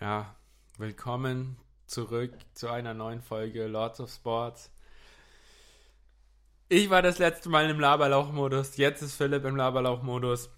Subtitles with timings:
[0.00, 0.34] Ja,
[0.78, 4.70] willkommen zurück zu einer neuen Folge Lords of Sports.
[6.70, 10.48] Ich war das letzte Mal im Laberlauch-Modus, jetzt ist Philipp im Laberlauch-Modus.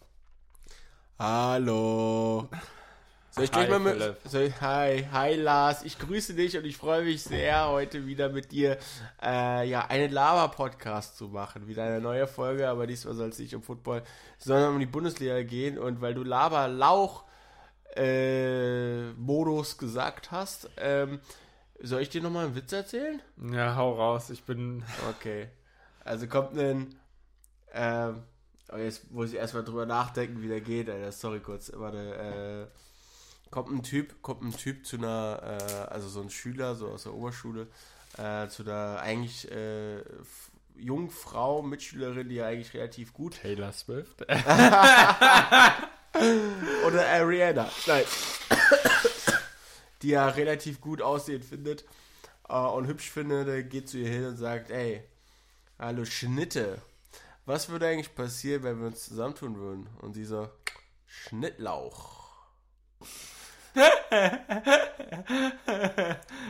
[1.18, 2.48] Hallo.
[3.32, 4.00] Soll ich Hi, mal mit.
[4.30, 8.52] Soll hi, hi Lars, ich grüße dich und ich freue mich sehr, heute wieder mit
[8.52, 8.78] dir
[9.20, 11.66] äh, ja, einen Lava-Podcast zu machen.
[11.66, 14.04] Wieder eine neue Folge, aber diesmal soll es nicht um Football,
[14.38, 15.80] sondern um die Bundesliga gehen.
[15.80, 17.24] Und weil du Lava-Lauch
[17.96, 21.20] äh, Modus gesagt hast, ähm,
[21.80, 23.20] soll ich dir nochmal einen Witz erzählen?
[23.52, 24.84] Ja, hau raus, ich bin.
[25.10, 25.48] Okay.
[26.04, 26.94] Also kommt ein.
[27.72, 28.22] Ähm,
[28.68, 31.12] aber jetzt muss ich erstmal drüber nachdenken, wie der geht, Alter.
[31.12, 31.72] Sorry kurz.
[31.74, 36.74] Warte, äh, kommt ein Typ, kommt ein Typ zu einer, äh, also so ein Schüler,
[36.74, 37.66] so aus der Oberschule,
[38.16, 40.02] äh, zu einer eigentlich äh,
[40.76, 43.40] jungen Frau, Mitschülerin, die ja eigentlich relativ gut.
[43.42, 44.24] Taylor Swift?
[46.86, 47.70] Oder Ariana.
[47.86, 48.04] Nein.
[50.02, 51.84] die ja relativ gut aussehen findet
[52.48, 55.02] äh, und hübsch findet, geht zu ihr hin und sagt, ey,
[55.78, 56.82] hallo Schnitte,
[57.46, 59.88] was würde eigentlich passieren, wenn wir uns zusammentun würden?
[60.00, 60.48] Und sie so,
[61.06, 62.22] Schnittlauch.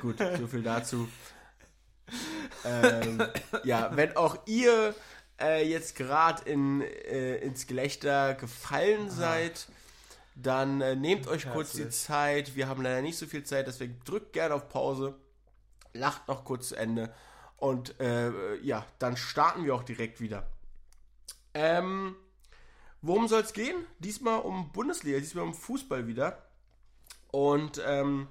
[0.01, 1.09] Gut, so viel dazu.
[2.65, 3.27] Ähm,
[3.65, 4.95] ja, wenn auch ihr
[5.43, 9.69] äh, jetzt gerade in, äh, ins Gelächter gefallen seid,
[10.35, 12.03] dann äh, nehmt euch kurz die Herzlich.
[12.03, 12.57] Zeit.
[12.57, 15.15] Wir haben leider nicht so viel Zeit, deswegen drückt gerne auf Pause,
[15.93, 17.13] lacht noch kurz zu Ende
[17.63, 20.47] und äh, ja, dann starten wir auch direkt wieder.
[21.55, 22.17] Ähm,
[23.03, 23.87] worum soll es gehen?
[23.99, 26.43] Diesmal um Bundesliga, diesmal um Fußball wieder.
[27.31, 28.27] Und ähm,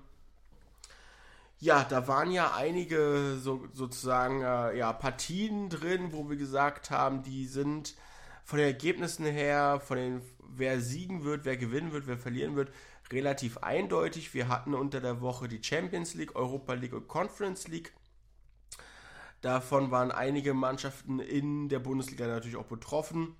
[1.62, 7.22] ja, da waren ja einige so, sozusagen äh, ja, Partien drin, wo wir gesagt haben,
[7.22, 7.96] die sind
[8.44, 12.72] von den Ergebnissen her, von den, wer siegen wird, wer gewinnen wird, wer verlieren wird,
[13.12, 14.34] relativ eindeutig.
[14.34, 17.94] Wir hatten unter der Woche die Champions League, Europa League und Conference League.
[19.42, 23.36] Davon waren einige Mannschaften in der Bundesliga natürlich auch betroffen,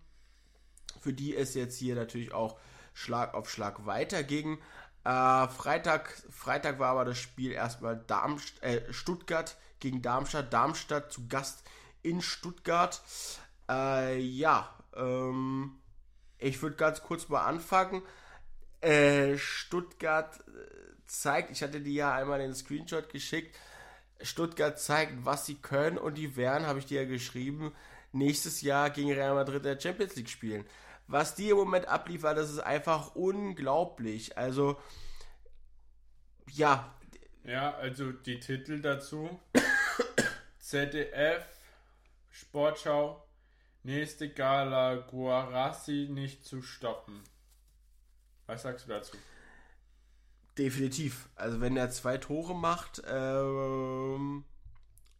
[1.00, 2.60] für die es jetzt hier natürlich auch
[2.94, 4.60] Schlag auf Schlag weiterging.
[5.04, 10.54] Äh, Freitag, Freitag war aber das Spiel erstmal Darmst äh, Stuttgart gegen Darmstadt.
[10.54, 11.64] Darmstadt zu Gast
[12.04, 13.02] in Stuttgart.
[13.70, 15.80] Äh, ja, ähm,
[16.38, 18.02] ich würde ganz kurz mal anfangen.
[18.82, 23.56] Äh, Stuttgart äh, zeigt, ich hatte dir ja einmal den Screenshot geschickt.
[24.22, 27.74] Stuttgart zeigt, was sie können und die werden, habe ich dir ja geschrieben,
[28.12, 30.66] nächstes Jahr gegen Real Madrid der Champions League spielen.
[31.12, 34.38] Was die im Moment abliefern, das ist einfach unglaublich.
[34.38, 34.80] Also,
[36.50, 36.94] ja,
[37.44, 39.40] Ja, also die Titel dazu.
[40.60, 41.46] ZDF,
[42.30, 43.28] Sportschau,
[43.84, 47.24] nächste Gala, Guarassi nicht zu stoppen.
[48.46, 49.18] Was sagst du dazu?
[50.58, 51.30] definitiv.
[51.36, 54.44] Also, wenn er zwei Tore macht, ähm,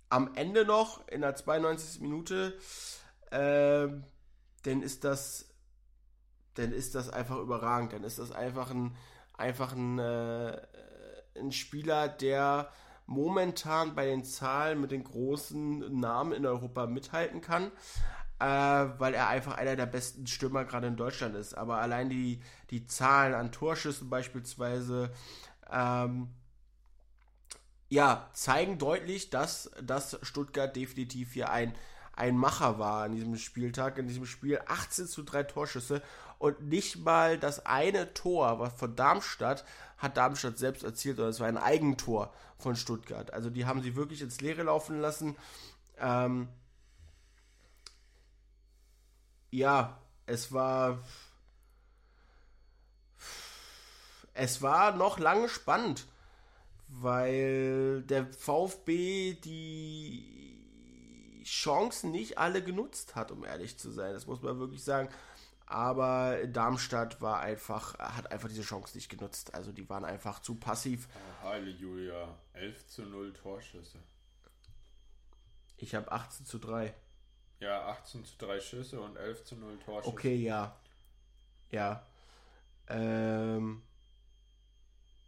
[0.10, 2.02] am Ende noch, in der 92.
[2.02, 2.58] Minute,
[3.32, 4.04] ähm,
[4.64, 5.51] dann ist das,
[6.56, 7.94] dann ist das einfach überragend.
[7.94, 8.96] Dann ist das einfach ein,
[9.38, 10.62] einfach ein, äh,
[11.38, 12.70] ein Spieler, der
[13.06, 17.72] momentan bei den Zahlen mit den großen Namen in Europa mithalten kann,
[18.40, 21.54] äh, weil er einfach einer der besten Stürmer gerade in Deutschland ist.
[21.58, 25.12] Aber allein die, die Zahlen an Torschüssen beispielsweise,
[25.70, 26.30] ähm,
[27.90, 31.76] ja, zeigen deutlich, dass, dass Stuttgart definitiv hier ein,
[32.16, 36.02] ein Macher war an diesem Spieltag, in diesem Spiel 18 zu 3 Torschüsse
[36.42, 39.64] und nicht mal das eine Tor von Darmstadt
[40.00, 43.32] hat Darmstadt selbst erzielt, sondern es war ein Eigentor von Stuttgart.
[43.32, 45.36] Also die haben sie wirklich ins Leere laufen lassen.
[46.00, 46.48] Ähm,
[49.52, 51.04] ja, es war
[54.34, 56.08] es war noch lange spannend,
[56.88, 64.14] weil der VfB die Chancen nicht alle genutzt hat, um ehrlich zu sein.
[64.14, 65.08] Das muss man wirklich sagen.
[65.72, 69.54] Aber Darmstadt war einfach, hat einfach diese Chance nicht genutzt.
[69.54, 71.08] Also die waren einfach zu passiv.
[71.42, 73.98] Halleluja, 11 zu 0 Torschüsse.
[75.78, 76.94] Ich habe 18 zu 3.
[77.62, 80.14] Ja, 18 zu 3 Schüsse und 11 zu 0 Torschüsse.
[80.14, 80.76] Okay, ja.
[81.70, 82.06] Ja.
[82.90, 83.82] Ähm,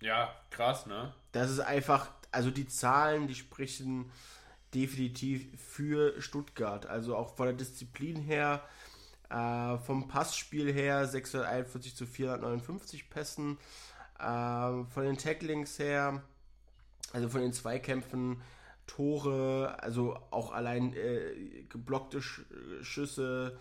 [0.02, 1.14] Ja, krass, ne?
[1.32, 4.12] das ist einfach, also die Zahlen, die sprechen
[4.74, 6.86] definitiv für Stuttgart.
[6.86, 8.62] Also auch von der Disziplin her,
[9.34, 13.58] äh, vom Passspiel her 641 zu 459 Pässen,
[14.20, 16.22] äh, von den Tacklings her,
[17.12, 18.42] also von den Zweikämpfen,
[18.86, 22.42] Tore, also auch allein äh, geblockte Sch
[22.82, 23.58] Schüsse,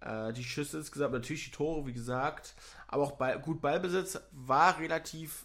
[0.00, 2.54] äh, die Schüsse insgesamt, natürlich die Tore, wie gesagt,
[2.88, 5.44] aber auch Ball, gut Ballbesitz war relativ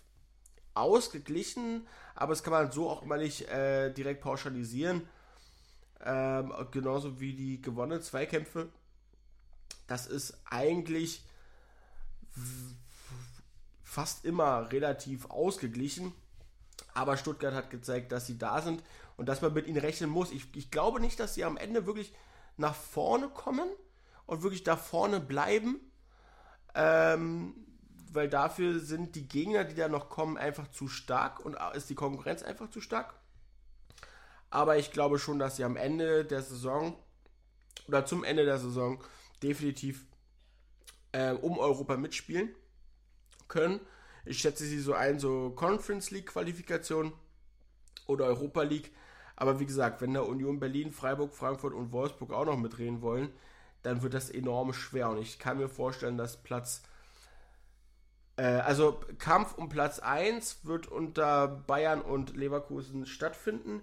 [0.74, 1.86] ausgeglichen,
[2.16, 5.08] aber das kann man so auch immer nicht äh, direkt pauschalisieren.
[6.04, 8.70] Ähm, genauso wie die gewonnenen Zweikämpfe.
[9.88, 11.24] Das ist eigentlich
[13.84, 16.14] fast immer relativ ausgeglichen.
[16.94, 18.84] Aber Stuttgart hat gezeigt, dass sie da sind
[19.18, 20.32] und dass man mit ihnen rechnen muss.
[20.32, 22.14] Ich, ich glaube nicht, dass sie am Ende wirklich
[22.58, 23.68] nach vorne kommen
[24.26, 25.80] und wirklich da vorne bleiben.
[26.76, 27.56] Ähm,
[28.12, 31.96] weil dafür sind die Gegner, die da noch kommen, einfach zu stark und ist die
[31.96, 33.14] Konkurrenz einfach zu stark.
[34.50, 36.98] Aber ich glaube schon, dass sie am Ende der Saison
[37.88, 39.04] oder zum Ende der Saison
[39.44, 40.06] definitiv
[41.12, 42.56] äh, um Europa mitspielen
[43.48, 43.80] können.
[44.26, 47.14] Ich schätze sie so ein, so Conference League Qualifikation
[48.08, 48.92] oder Europa League.
[49.36, 53.30] Aber wie gesagt, wenn da Union Berlin, Freiburg, Frankfurt und Wolfsburg auch noch mitreden wollen,
[53.84, 55.10] dann wird das enorm schwer.
[55.10, 56.82] Und ich kann mir vorstellen, dass Platz.
[58.36, 63.82] Äh, also Kampf um Platz 1 wird unter Bayern und Leverkusen stattfinden.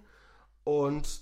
[0.63, 1.21] Und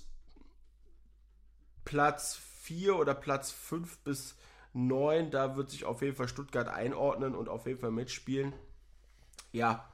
[1.84, 4.36] Platz 4 oder Platz 5 bis
[4.72, 8.54] 9, da wird sich auf jeden Fall Stuttgart einordnen und auf jeden Fall mitspielen.
[9.52, 9.88] Ja,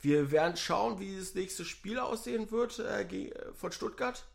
[0.00, 4.26] wir werden schauen, wie das nächste Spiel aussehen wird äh, von Stuttgart.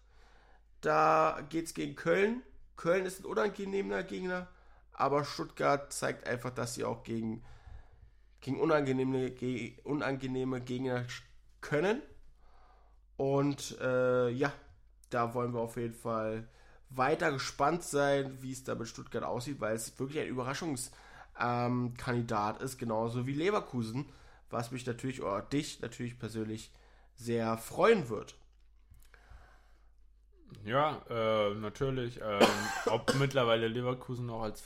[0.79, 2.43] Da geht es gegen Köln.
[2.77, 4.47] Köln ist ein unangenehmer Gegner,
[4.93, 7.43] aber Stuttgart zeigt einfach, dass sie auch gegen,
[8.39, 11.05] gegen unangenehme, ge, unangenehme Gegner
[11.59, 12.01] können.
[13.17, 14.53] Und äh, ja,
[15.09, 16.47] da wollen wir auf jeden Fall
[16.89, 22.65] weiter gespannt sein, wie es da mit Stuttgart aussieht, weil es wirklich ein Überraschungskandidat ähm,
[22.65, 24.05] ist, genauso wie Leverkusen,
[24.49, 26.71] was mich natürlich oder dich natürlich persönlich
[27.15, 28.35] sehr freuen wird.
[30.63, 32.19] Ja, äh, natürlich.
[32.21, 32.39] Ähm,
[32.87, 34.63] ob mittlerweile Leverkusen noch als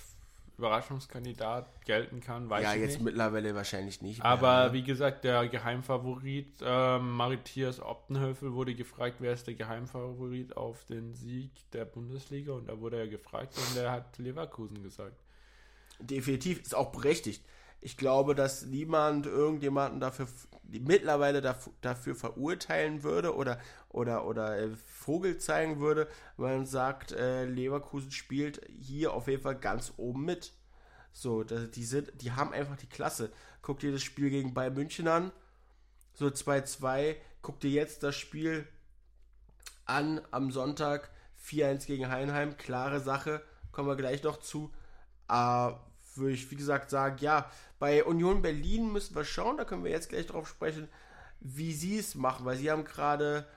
[0.60, 2.86] Überraschungskandidat gelten kann, weiß ja, ich nicht.
[2.86, 4.20] Ja, jetzt mittlerweile wahrscheinlich nicht.
[4.20, 4.26] Mehr.
[4.26, 10.84] Aber wie gesagt, der Geheimfavorit äh, Matthias Optenhöfel wurde gefragt, wer ist der Geheimfavorit auf
[10.84, 15.16] den Sieg der Bundesliga und da wurde er gefragt und er hat Leverkusen gesagt.
[16.00, 17.42] Definitiv, ist auch berechtigt.
[17.81, 20.28] Ich glaube, dass niemand irgendjemanden dafür
[20.72, 23.60] mittlerweile dafür, verurteilen würde oder,
[23.90, 29.42] oder, oder äh, Vogel zeigen würde, weil man sagt, äh, Leverkusen spielt hier auf jeden
[29.42, 30.54] Fall ganz oben mit.
[31.12, 33.31] So, die, sind, die haben einfach die Klasse.
[33.62, 35.32] Guck dir das Spiel gegen Bayern München an,
[36.14, 37.16] so 2-2.
[37.42, 38.68] Guck dir jetzt das Spiel
[39.86, 41.10] an am Sonntag,
[41.44, 43.42] 4-1 gegen Heinheim, klare Sache,
[43.72, 44.72] kommen wir gleich noch zu.
[45.30, 45.72] Äh,
[46.16, 49.92] würde ich, wie gesagt, sagen, ja, bei Union Berlin müssen wir schauen, da können wir
[49.92, 50.88] jetzt gleich drauf sprechen,
[51.40, 53.48] wie sie es machen, weil sie haben gerade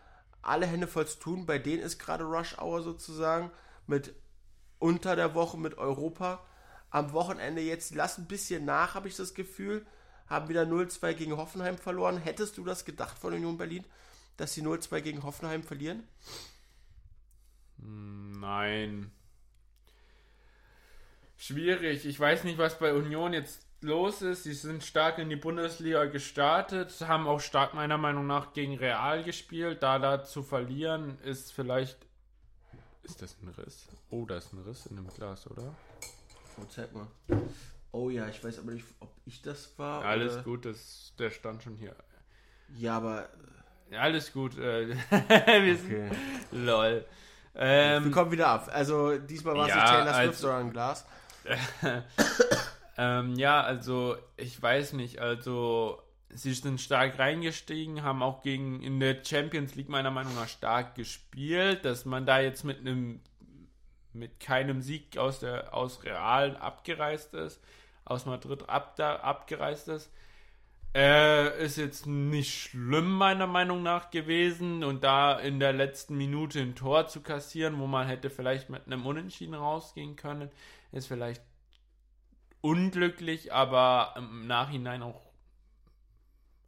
[0.43, 1.47] alle Hände voll zu tun.
[1.47, 3.51] Bei denen ist gerade Rush Hour sozusagen
[3.87, 4.15] mit
[4.79, 6.45] unter der Woche mit Europa.
[6.91, 9.87] Am Wochenende jetzt lass ein bisschen nach, habe ich das Gefühl.
[10.27, 12.19] Haben wieder 0-2 gegen Hoffenheim verloren.
[12.19, 13.85] Hättest du das gedacht von Union Berlin,
[14.37, 16.07] dass sie 0-2 gegen Hoffenheim verlieren?
[17.79, 19.11] Nein.
[21.43, 22.07] Schwierig.
[22.07, 24.45] Ich weiß nicht, was bei Union jetzt los ist.
[24.45, 29.25] Sie sind stark in die Bundesliga gestartet, haben auch stark meiner Meinung nach gegen Real
[29.25, 29.83] gespielt.
[29.83, 31.99] Da da zu verlieren ist vielleicht.
[33.03, 33.89] Ist das ein Riss?
[34.11, 35.75] Oh, da ist ein Riss in dem Glas, oder?
[36.61, 37.09] Oh, zeig mal.
[37.91, 40.05] Oh ja, ich weiß aber nicht, ob ich das war.
[40.05, 40.43] Alles oder...
[40.45, 41.97] gut, das, der stand schon hier.
[42.77, 43.29] Ja, aber.
[43.91, 44.57] Alles gut.
[44.59, 46.09] Äh, okay.
[46.53, 47.05] lol.
[47.57, 48.71] Ähm, wir kommen wieder ab.
[48.73, 51.05] Also diesmal war es ja, nicht Taylor Swift, also, sondern ein Glas.
[52.99, 59.01] Ähm, ja, also ich weiß nicht, also sie sind stark reingestiegen, haben auch gegen in
[59.01, 63.21] der Champions League meiner Meinung nach stark gespielt, dass man da jetzt mit einem
[64.15, 67.63] mit keinem Sieg aus der aus Real abgereist ist,
[68.05, 70.13] aus Madrid ab, da, abgereist ist.
[70.95, 76.61] Äh, ist jetzt nicht schlimm meiner Meinung nach gewesen und da in der letzten Minute
[76.61, 80.51] ein Tor zu kassieren, wo man hätte vielleicht mit einem Unentschieden rausgehen können,
[80.93, 81.43] ist vielleicht
[82.61, 85.21] unglücklich, aber im Nachhinein auch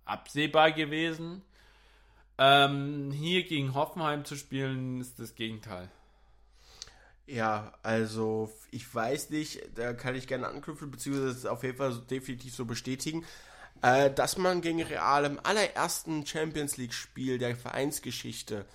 [0.04, 1.42] absehbar gewesen.
[2.36, 5.88] Ähm, hier gegen Hoffenheim zu spielen, ist das Gegenteil.
[7.26, 12.00] Ja, also ich weiß nicht, da kann ich gerne anknüpfen, beziehungsweise auf jeden Fall so
[12.00, 13.24] definitiv so bestätigen,
[13.82, 18.66] äh, dass man gegen Real im allerersten Champions League-Spiel der Vereinsgeschichte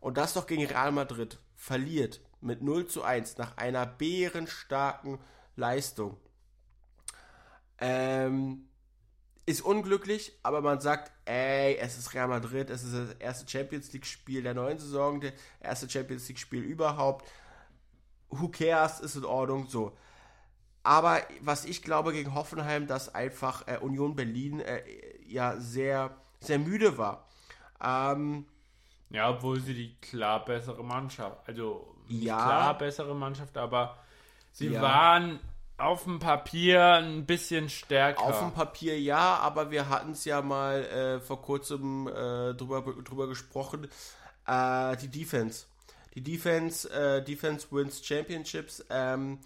[0.00, 5.18] und das doch gegen Real Madrid verliert mit 0 zu 1 nach einer bärenstarken
[5.56, 6.16] Leistung.
[7.78, 8.68] Ähm,
[9.46, 13.92] ist unglücklich, aber man sagt, ey, es ist Real Madrid, es ist das erste Champions
[13.92, 17.26] League-Spiel der neuen Saison, der erste Champions League-Spiel überhaupt.
[18.30, 19.96] Who cares, ist in Ordnung, so.
[20.82, 24.82] Aber was ich glaube gegen Hoffenheim, dass einfach äh, Union Berlin äh,
[25.26, 27.28] ja sehr sehr müde war.
[27.82, 28.46] Ähm,
[29.10, 32.36] ja, obwohl sie die klar bessere Mannschaft, also Ja.
[32.36, 33.96] klar bessere Mannschaft, aber
[34.52, 34.82] sie Ja.
[34.82, 35.40] waren
[35.76, 38.22] auf dem Papier ein bisschen stärker.
[38.22, 42.82] Auf dem Papier ja, aber wir hatten es ja mal äh, vor kurzem äh, drüber,
[43.04, 43.88] drüber gesprochen.
[44.46, 45.66] Äh, die Defense.
[46.14, 48.84] Die Defense, äh, Defense wins Championships.
[48.90, 49.38] Ähm,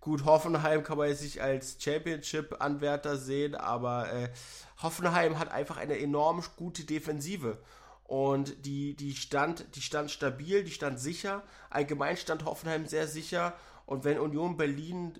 [0.00, 4.28] gut, Hoffenheim kann man jetzt nicht als Championship-Anwärter sehen, aber äh,
[4.82, 7.58] Hoffenheim hat einfach eine enorm gute Defensive.
[8.10, 11.44] Und die, die, stand, die stand stabil, die stand sicher.
[11.70, 13.56] Allgemein stand Hoffenheim sehr sicher.
[13.86, 15.16] Und wenn Union Berlin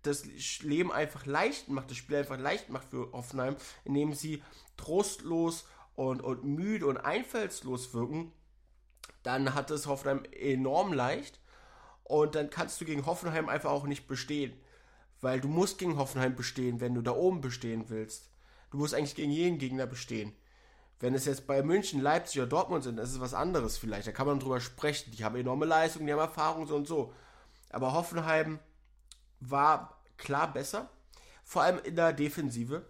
[0.00, 0.24] das
[0.62, 4.42] Leben einfach leicht macht, das Spiel einfach leicht macht für Hoffenheim, indem sie
[4.78, 8.32] trostlos und, und müde und einfallslos wirken,
[9.22, 11.38] dann hat es Hoffenheim enorm leicht
[12.04, 14.58] und dann kannst du gegen Hoffenheim einfach auch nicht bestehen.
[15.20, 18.30] Weil du musst gegen Hoffenheim bestehen, wenn du da oben bestehen willst.
[18.70, 20.32] Du musst eigentlich gegen jeden Gegner bestehen.
[21.02, 24.06] Wenn es jetzt bei München, Leipzig oder Dortmund sind, das ist was anderes vielleicht.
[24.06, 25.10] Da kann man drüber sprechen.
[25.12, 27.12] Die haben enorme Leistungen, die haben Erfahrung so und so.
[27.70, 28.60] Aber Hoffenheim
[29.40, 30.88] war klar besser,
[31.44, 32.86] vor allem in der Defensive.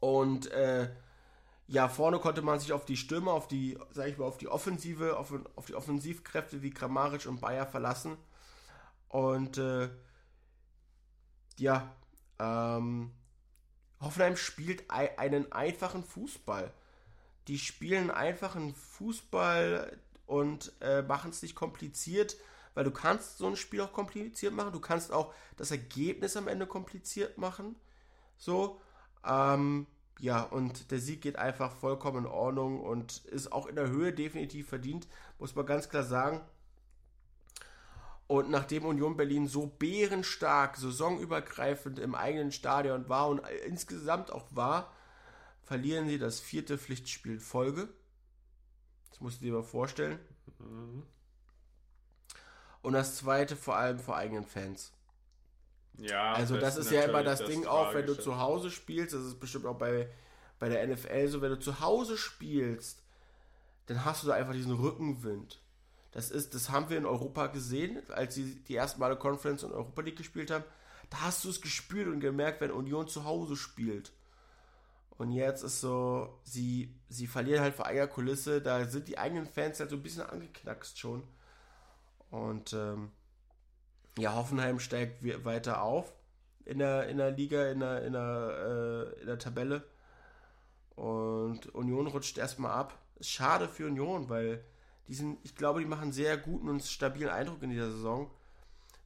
[0.00, 0.90] Und äh,
[1.68, 4.48] ja, vorne konnte man sich auf die Stürmer, auf die, sag ich mal, auf die
[4.48, 8.16] Offensive, auf, auf die Offensivkräfte wie Kramaric und Bayer verlassen.
[9.08, 9.90] Und äh,
[11.58, 11.94] ja,
[12.38, 13.12] ähm,
[14.00, 16.72] Hoffenheim spielt ei- einen einfachen Fußball.
[17.48, 22.36] Die spielen einfachen Fußball und äh, machen es nicht kompliziert,
[22.74, 24.72] weil du kannst so ein Spiel auch kompliziert machen.
[24.72, 27.76] Du kannst auch das Ergebnis am Ende kompliziert machen.
[28.36, 28.80] So,
[29.24, 29.86] ähm,
[30.18, 34.12] ja, und der Sieg geht einfach vollkommen in Ordnung und ist auch in der Höhe
[34.12, 35.06] definitiv verdient,
[35.38, 36.40] muss man ganz klar sagen.
[38.26, 44.92] Und nachdem Union Berlin so bärenstark, saisonübergreifend im eigenen Stadion war und insgesamt auch war,
[45.66, 47.88] verlieren sie das vierte Pflichtspiel Folge.
[49.10, 50.18] Das musst du dir mal vorstellen.
[50.58, 51.02] Mhm.
[52.82, 54.92] Und das zweite vor allem vor eigenen Fans.
[55.98, 59.14] Ja, Also das, ist ja immer natürlich das, Ding auch, wenn du zu Hause spielst,
[59.14, 60.08] das ist bestimmt auch bei,
[60.58, 63.02] bei der NFL so, wenn du zu Hause spielst,
[63.86, 65.60] dann hast du da einfach diesen Rückenwind.
[66.12, 69.72] Das ist, das haben wir in Europa gesehen, als sie die ersten Male Conference und
[69.72, 70.64] Europa League gespielt haben.
[71.10, 74.12] Da hast du es gespürt und gemerkt, wenn Union zu Hause spielt.
[75.18, 79.46] Und jetzt ist so, sie, sie verlieren halt vor eigener Kulisse, da sind die eigenen
[79.46, 81.22] Fans halt so ein bisschen angeknackst schon.
[82.30, 83.10] Und ähm,
[84.18, 86.12] ja, Hoffenheim steigt we- weiter auf
[86.66, 89.84] in der, in der Liga, in der, in der, äh, in der Tabelle.
[90.96, 92.98] Und Union rutscht erstmal ab.
[93.18, 94.62] Ist schade für Union, weil
[95.08, 98.30] die sind, ich glaube, die machen einen sehr guten und stabilen Eindruck in dieser Saison.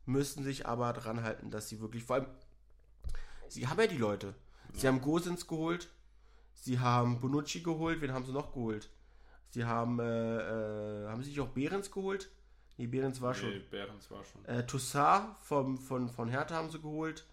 [0.06, 2.26] Müssen sich aber dran halten, dass sie wirklich, vor allem,
[3.48, 4.34] sie haben ja die Leute.
[4.72, 5.88] Sie haben Gosens geholt,
[6.60, 8.88] sie haben Bonucci geholt, wen haben sie noch geholt?
[9.50, 12.30] Sie haben, äh, äh, haben sie sich auch Behrens geholt?
[12.76, 13.50] Nee, Behrens war schon.
[13.50, 14.44] Nee, Behrens war schon.
[14.44, 17.26] Äh, Toussaint vom, von, von Hertha haben sie geholt.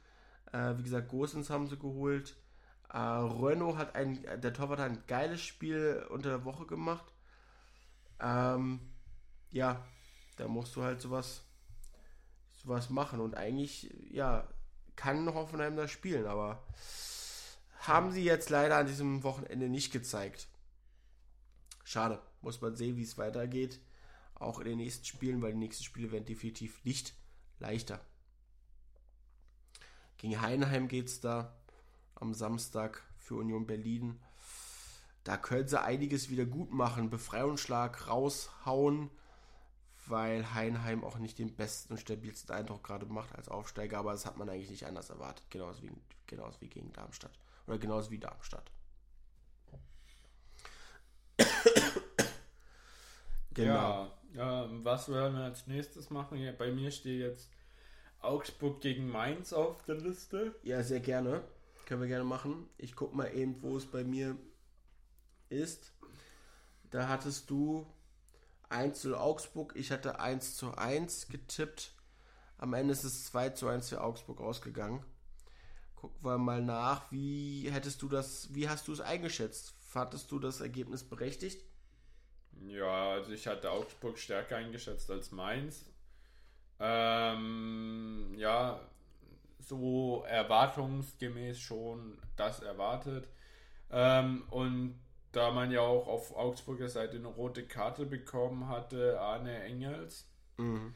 [0.52, 2.36] Äh, wie gesagt, Gosens haben sie geholt.
[2.92, 7.06] Äh, Renault hat ein, der Torwart hat ein geiles Spiel unter der Woche gemacht.
[8.20, 8.80] Ähm,
[9.52, 9.86] ja,
[10.38, 11.44] da musst du halt sowas,
[12.64, 13.20] sowas machen.
[13.20, 14.48] Und eigentlich, ja,
[14.96, 16.64] kann Hoffenheim da spielen, aber
[17.80, 20.48] haben sie jetzt leider an diesem Wochenende nicht gezeigt.
[21.84, 22.22] Schade.
[22.42, 23.80] Muss man sehen, wie es weitergeht.
[24.36, 27.14] Auch in den nächsten Spielen, weil die nächsten Spiele werden definitiv nicht
[27.60, 28.00] leichter.
[30.18, 31.56] Gegen Heidenheim geht es da
[32.16, 34.20] am Samstag für Union Berlin.
[35.24, 37.10] Da können sie einiges wieder gut machen.
[37.10, 39.10] Befreiungsschlag raushauen,
[40.06, 43.98] weil Heidenheim auch nicht den besten und stabilsten Eindruck gerade macht als Aufsteiger.
[43.98, 45.46] Aber das hat man eigentlich nicht anders erwartet.
[45.50, 45.92] Genauso wie,
[46.28, 47.38] genauso wie gegen Darmstadt.
[47.68, 48.72] Oder genauso wie Darmstadt.
[53.58, 54.12] Genau.
[54.34, 56.38] Ja, ähm, was werden wir als nächstes machen?
[56.38, 57.50] Ja, bei mir steht jetzt
[58.20, 60.54] Augsburg gegen Mainz auf der Liste.
[60.62, 61.42] Ja, sehr gerne.
[61.88, 62.70] Können wir gerne machen.
[62.78, 64.38] Ich guck mal eben, wo es bei mir
[65.50, 65.92] ist.
[66.92, 67.88] Da hattest du
[68.70, 71.94] 1 zu Augsburg, ich hatte 1 zu 1 getippt.
[72.60, 75.04] Am Ende ist es 2 zu 1 für Augsburg ausgegangen.
[75.98, 79.74] Gucken wir mal nach, wie hättest du das, wie hast du es eingeschätzt?
[79.80, 81.66] Fandest du das Ergebnis berechtigt?
[82.68, 85.86] Ja, also ich hatte Augsburg stärker eingeschätzt als Mainz.
[86.80, 88.80] Ähm, ja,
[89.60, 93.28] so erwartungsgemäß schon das erwartet.
[93.90, 95.00] Ähm, und
[95.32, 100.30] da man ja auch auf Augsburger Seite eine rote Karte bekommen hatte, Arne Engels.
[100.58, 100.94] Mhm.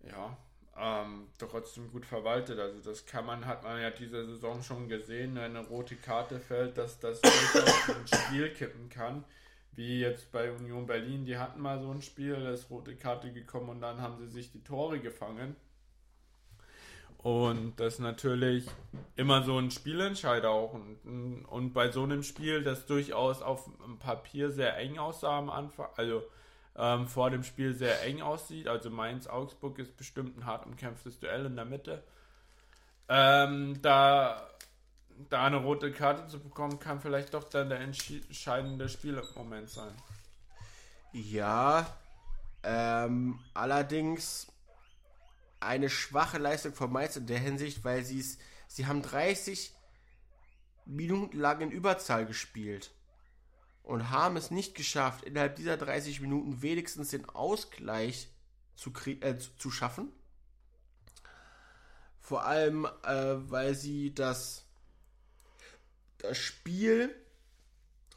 [0.00, 0.36] Ja,
[0.78, 2.58] ähm, trotzdem gut verwaltet.
[2.58, 6.40] Also das kann man, hat man ja diese Saison schon gesehen, wenn eine rote Karte
[6.40, 9.24] fällt, dass das ein Spiel kippen kann.
[9.72, 13.32] Wie jetzt bei Union Berlin, die hatten mal so ein Spiel, da ist rote Karte
[13.32, 15.56] gekommen und dann haben sie sich die Tore gefangen.
[17.18, 18.66] Und das ist natürlich
[19.16, 20.74] immer so ein Spielentscheider auch.
[20.74, 25.48] Und, und bei so einem Spiel, das durchaus auf dem Papier sehr eng aussah am
[25.48, 26.22] Anfang, also
[26.76, 28.68] ähm, vor dem Spiel sehr eng aussieht.
[28.68, 32.02] Also Mainz-Augsburg ist bestimmt ein hart umkämpftes Duell in der Mitte.
[33.08, 34.48] Ähm, da,
[35.28, 39.92] da eine rote Karte zu bekommen, kann vielleicht doch dann der entscheidende Spielmoment sein.
[41.12, 41.86] Ja,
[42.62, 44.48] ähm, allerdings
[45.60, 49.72] eine schwache Leistung von Mainz in der Hinsicht, weil sie es, sie haben 30
[50.86, 52.90] Minuten lang in Überzahl gespielt
[53.84, 58.28] und haben es nicht geschafft, innerhalb dieser 30 Minuten wenigstens den Ausgleich
[58.74, 60.10] zu, äh, zu schaffen.
[62.18, 64.64] Vor allem, äh, weil sie das,
[66.18, 67.14] das Spiel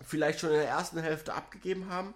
[0.01, 2.13] vielleicht schon in der ersten Hälfte abgegeben haben,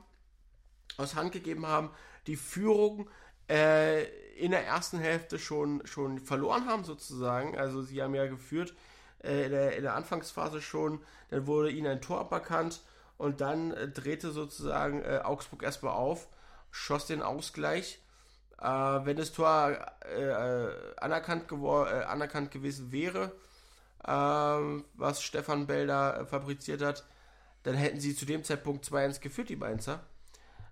[0.97, 1.91] aus Hand gegeben haben,
[2.27, 3.09] die Führung
[3.49, 4.03] äh,
[4.35, 7.57] in der ersten Hälfte schon, schon verloren haben, sozusagen.
[7.57, 8.73] Also sie haben ja geführt
[9.23, 12.81] äh, in, der, in, der, Anfangsphase schon, dann wurde ihnen ein Tor aberkannt
[13.21, 16.27] und dann äh, drehte sozusagen äh, Augsburg erstmal auf,
[16.71, 17.99] schoss den Ausgleich.
[18.59, 20.31] Äh, wenn das Tor äh,
[20.97, 23.31] anerkannt, anerkannt gewesen wäre,
[24.07, 27.05] ähm, was Stefan Belder fabriziert hat,
[27.61, 29.99] dann hätten sie zu dem Zeitpunkt 2-1 geführt, die Mainzer.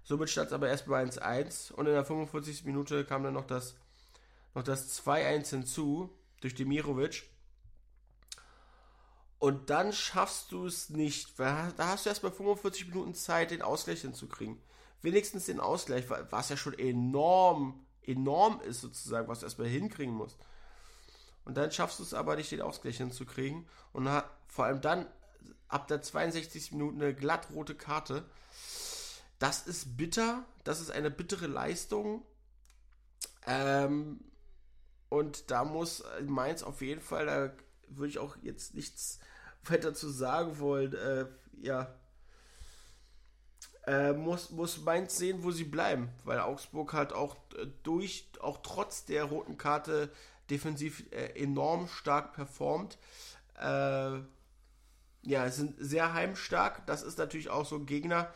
[0.03, 2.65] Somit stand es aber erst bei 1-1 und in der 45.
[2.65, 3.75] Minute kam dann noch das,
[4.56, 6.10] noch das 2-1 hinzu
[6.41, 7.29] durch Demirovic.
[9.39, 13.62] Und dann schaffst du es nicht, da hast du erst bei 45 Minuten Zeit, den
[13.62, 14.62] Ausgleich hinzukriegen.
[15.01, 20.38] Wenigstens den Ausgleich, was ja schon enorm, enorm ist sozusagen, was du erstmal hinkriegen musst.
[21.46, 23.65] Und dann schaffst du es aber nicht, den Ausgleich hinzukriegen.
[23.93, 24.10] Und
[24.48, 25.08] vor allem dann
[25.70, 26.74] ab der 62.
[26.74, 28.25] Minute eine glattrote Karte.
[29.40, 32.25] Das ist bitter, das ist eine bittere Leistung.
[33.48, 34.20] Ähm,
[35.07, 37.55] und da muss Mainz auf jeden Fall,
[37.90, 39.20] würde ich auch jetzt nichts
[39.66, 40.94] weiter zu sagen wollen.
[40.94, 41.25] Äh,
[41.62, 41.94] ja,
[43.88, 48.60] äh, muss, muss Mainz sehen, wo sie bleiben, weil Augsburg hat auch äh, durch, auch
[48.62, 50.12] trotz der roten Karte
[50.50, 52.98] defensiv äh, enorm stark performt.
[53.60, 54.20] Äh,
[55.24, 56.86] ja, sind sehr heimstark.
[56.88, 58.34] Das ist natürlich auch so ein Gegner,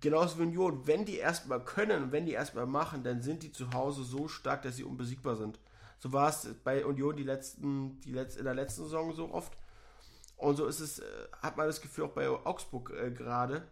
[0.00, 3.72] genauso wie Union, wenn die erstmal können wenn die erstmal machen, dann sind die zu
[3.72, 5.58] Hause so stark, dass sie unbesiegbar sind.
[6.02, 9.56] So war es bei Union die letzten, die letzt, in der letzten Saison so oft.
[10.36, 11.04] Und so ist es, äh,
[11.40, 13.68] hat man das Gefühl auch bei Augsburg äh, gerade.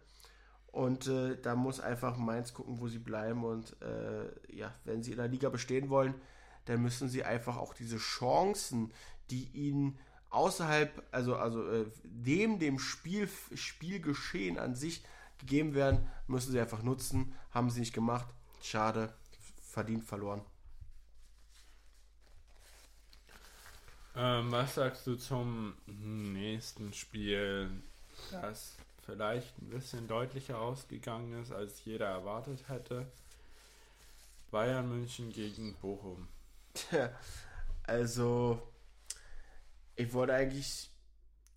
[0.67, 3.43] Und äh, da muss einfach Mainz gucken, wo sie bleiben.
[3.43, 6.15] Und äh, ja, wenn sie in der Liga bestehen wollen,
[6.63, 8.93] dann müssen sie einfach auch diese Chancen,
[9.29, 15.03] die ihnen außerhalb, also, also äh, neben dem Spiel, Spielgeschehen an sich
[15.37, 17.33] gegeben werden, müssen sie einfach nutzen.
[17.49, 18.33] Haben sie nicht gemacht.
[18.61, 19.13] Schade.
[19.59, 20.45] Verdient verloren.
[24.15, 27.69] Ähm, was sagst du zum nächsten Spiel,
[28.31, 33.05] das vielleicht ein bisschen deutlicher ausgegangen ist, als jeder erwartet hätte?
[34.51, 36.27] Bayern München gegen Bochum.
[36.73, 37.09] Tja,
[37.83, 38.61] also
[39.95, 40.91] ich wollte eigentlich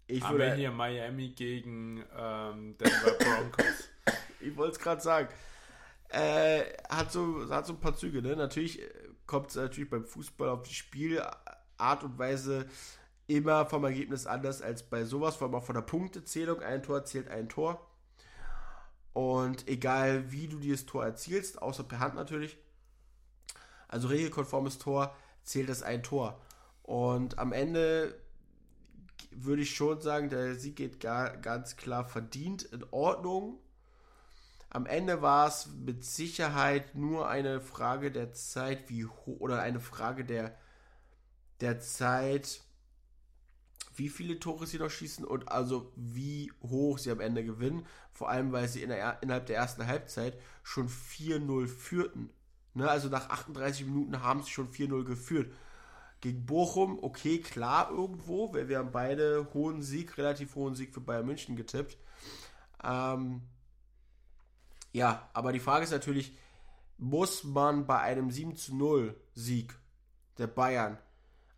[0.07, 3.89] ich Haben wir hier Miami gegen ähm, Denver Broncos.
[4.41, 5.29] ich wollte es gerade sagen.
[6.11, 8.37] Äh, hat, so, hat so ein paar Züge, ne?
[8.37, 8.91] Natürlich äh,
[9.27, 10.75] kommt es natürlich beim Fußball auf die
[11.75, 12.67] Spielart und Weise
[13.27, 16.61] immer vom Ergebnis anders als bei sowas, vor allem auch von der Punktezählung.
[16.61, 17.87] Ein Tor zählt ein Tor.
[19.13, 22.59] Und egal wie du dieses Tor erzielst, außer per Hand natürlich,
[23.89, 26.41] also regelkonformes Tor, zählt das ein Tor.
[26.83, 28.19] Und am Ende
[29.31, 33.59] würde ich schon sagen, der Sieg geht gar, ganz klar verdient, in Ordnung.
[34.71, 40.25] Am Ende war es mit Sicherheit nur eine Frage der Zeit, wie oder eine Frage
[40.25, 40.57] der,
[41.61, 42.63] der Zeit,
[43.97, 47.87] wie viele Tore sie noch schießen und also wie hoch sie am Ende gewinnen.
[48.13, 52.31] Vor allem, weil sie in der, innerhalb der ersten Halbzeit schon 4-0 führten.
[52.75, 55.53] Ne, also nach 38 Minuten haben sie schon 4-0 geführt.
[56.21, 61.01] Gegen Bochum, okay, klar irgendwo, weil wir haben beide hohen Sieg, relativ hohen Sieg für
[61.01, 61.97] Bayern München getippt.
[62.83, 63.43] Ähm,
[64.93, 66.37] ja, aber die Frage ist natürlich,
[66.99, 69.79] muss man bei einem 7 zu 0 Sieg
[70.39, 70.99] der Bayern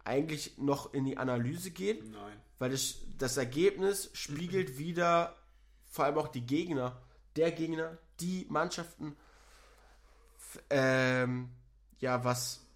[0.07, 2.13] eigentlich noch in die Analyse gehen?
[2.13, 2.41] Nein.
[2.59, 5.37] Weil das, das Ergebnis spiegelt wieder
[5.87, 7.01] vor allem auch die Gegner,
[7.37, 9.17] der Gegner, die Mannschaften,
[10.71, 11.51] ähm,
[11.99, 12.67] ja, was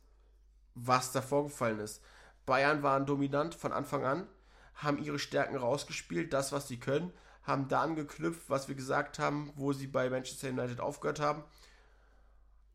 [0.74, 2.02] was da vorgefallen ist.
[2.46, 4.26] Bayern waren dominant von Anfang an,
[4.74, 7.12] haben ihre Stärken rausgespielt, das, was sie können,
[7.42, 11.44] haben da angeknüpft, was wir gesagt haben, wo sie bei Manchester United aufgehört haben.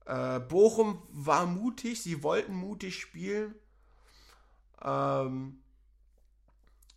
[0.05, 3.55] Äh, Bochum war mutig, sie wollten mutig spielen.
[4.83, 5.59] Ähm,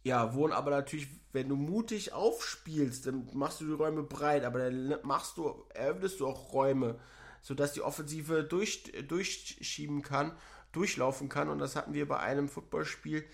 [0.02, 4.58] ja, wurden aber natürlich, wenn du mutig aufspielst, dann machst du die Räume breit, aber
[4.58, 6.98] dann machst du, eröffnest du auch Räume,
[7.42, 10.32] sodass die Offensive durch, durchschieben kann,
[10.72, 11.48] durchlaufen kann.
[11.48, 13.24] Und das hatten wir bei einem Footballspiel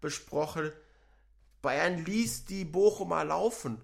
[0.00, 0.72] besprochen.
[1.60, 3.80] Bayern ließ die Bochumer laufen.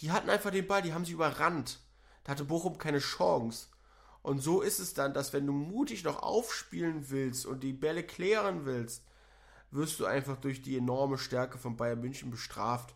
[0.00, 1.80] Die hatten einfach den Ball, die haben sie überrannt.
[2.24, 3.68] Da hatte Bochum keine Chance.
[4.22, 8.04] Und so ist es dann, dass wenn du mutig noch aufspielen willst und die Bälle
[8.04, 9.02] klären willst,
[9.70, 12.94] wirst du einfach durch die enorme Stärke von Bayern München bestraft.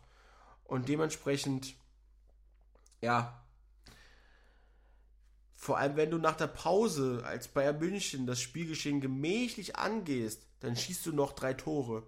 [0.64, 1.74] Und dementsprechend,
[3.00, 3.42] ja,
[5.54, 10.76] vor allem wenn du nach der Pause als Bayern München das Spielgeschehen gemächlich angehst, dann
[10.76, 12.04] schießt du noch drei Tore.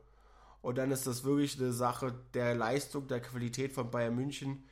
[0.60, 4.64] Und dann ist das wirklich eine Sache der Leistung, der Qualität von Bayern München,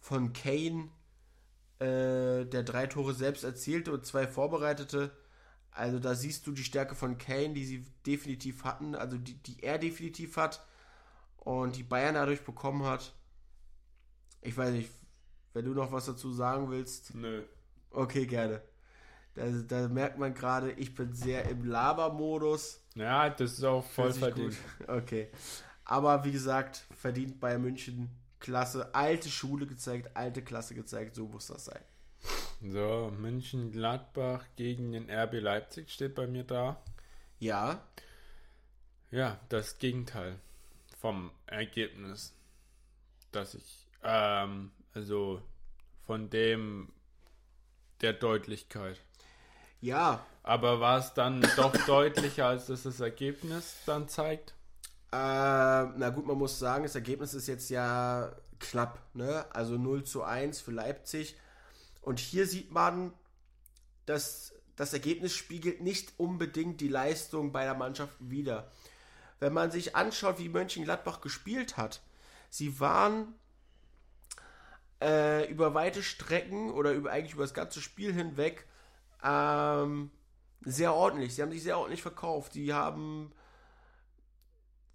[0.00, 0.88] von Kane,
[1.78, 5.10] äh, der drei Tore selbst erzielte und zwei vorbereitete.
[5.72, 9.62] Also da siehst du die Stärke von Kane, die sie definitiv hatten, also die, die
[9.62, 10.64] er definitiv hat
[11.38, 13.14] und die Bayern dadurch bekommen hat.
[14.42, 14.90] Ich weiß nicht,
[15.54, 17.14] wenn du noch was dazu sagen willst.
[17.14, 17.42] Nö.
[17.90, 18.62] Okay, gerne.
[19.34, 22.82] Da, da merkt man gerade, ich bin sehr im Labermodus.
[22.94, 24.56] Ja, das ist auch voll verdient.
[24.78, 24.88] Gut.
[24.88, 25.30] Okay.
[25.84, 31.46] Aber wie gesagt, verdient Bayern München Klasse, alte Schule gezeigt, alte Klasse gezeigt, so muss
[31.46, 31.80] das sein.
[32.64, 36.80] So, München-Gladbach gegen den RB Leipzig steht bei mir da.
[37.40, 37.82] Ja.
[39.10, 40.38] Ja, das Gegenteil
[41.00, 42.36] vom Ergebnis,
[43.32, 45.42] dass ich, ähm, also
[46.06, 46.92] von dem
[48.00, 49.00] der Deutlichkeit.
[49.80, 50.24] Ja.
[50.44, 54.54] Aber war es dann doch deutlicher, als das das Ergebnis dann zeigt?
[55.10, 59.46] Äh, na gut, man muss sagen, das Ergebnis ist jetzt ja knapp, ne?
[59.52, 61.36] Also 0 zu 1 für Leipzig.
[62.02, 63.14] Und hier sieht man,
[64.04, 68.70] dass das Ergebnis spiegelt nicht unbedingt die Leistung beider Mannschaften wider.
[69.40, 72.02] Wenn man sich anschaut, wie Mönchengladbach gespielt hat,
[72.50, 73.34] sie waren
[75.00, 78.66] äh, über weite Strecken oder über, eigentlich über das ganze Spiel hinweg
[79.22, 80.10] ähm,
[80.60, 81.34] sehr ordentlich.
[81.34, 82.52] Sie haben sich sehr ordentlich verkauft.
[82.52, 83.32] Sie haben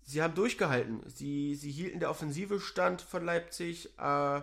[0.04, 1.02] sie haben durchgehalten.
[1.08, 3.98] Sie, sie hielten der Offensive stand von Leipzig.
[3.98, 4.42] Äh,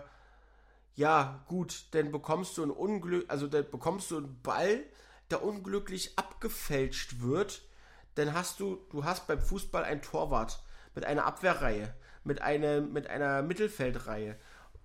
[0.95, 4.83] ja, gut, dann bekommst du ein Unglück, also dann bekommst du einen Ball,
[5.29, 7.63] der unglücklich abgefälscht wird.
[8.15, 10.63] Dann hast du, du hast beim Fußball ein Torwart
[10.95, 14.39] mit einer Abwehrreihe, mit, eine, mit einer Mittelfeldreihe.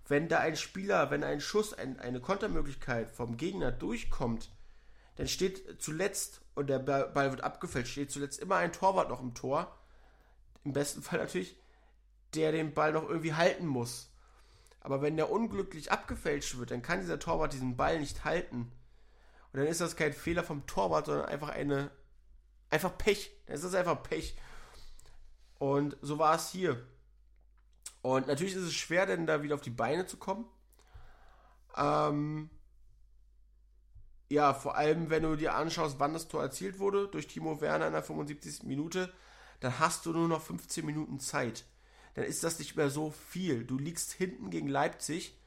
[0.09, 4.51] Wenn da ein Spieler, wenn ein Schuss, ein, eine Kontermöglichkeit vom Gegner durchkommt,
[5.15, 9.35] dann steht zuletzt, und der Ball wird abgefälscht, steht zuletzt immer ein Torwart noch im
[9.35, 9.79] Tor.
[10.65, 11.57] Im besten Fall natürlich,
[12.35, 14.10] der den Ball noch irgendwie halten muss.
[14.81, 18.73] Aber wenn der unglücklich abgefälscht wird, dann kann dieser Torwart diesen Ball nicht halten.
[19.53, 21.91] Und dann ist das kein Fehler vom Torwart, sondern einfach eine.
[22.71, 23.33] Einfach Pech.
[23.47, 24.37] Dann ist das einfach Pech.
[25.59, 26.87] Und so war es hier.
[28.01, 30.47] Und natürlich ist es schwer, denn da wieder auf die Beine zu kommen.
[31.77, 32.49] Ähm,
[34.31, 37.89] ja, vor allem, wenn du dir anschaust, wann das Tor erzielt wurde, durch Timo Werner
[37.89, 38.63] in der 75.
[38.63, 39.13] Minute,
[39.59, 41.65] dann hast du nur noch 15 Minuten Zeit
[42.21, 43.65] dann ist das nicht mehr so viel.
[43.65, 45.39] Du liegst hinten gegen Leipzig.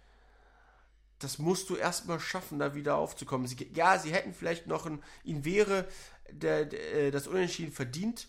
[1.19, 3.45] Das musst du erstmal schaffen, da wieder aufzukommen.
[3.47, 5.88] Sie, ja, sie hätten vielleicht noch ein, ihnen wäre
[6.31, 8.27] der, der, äh, das Unentschieden verdient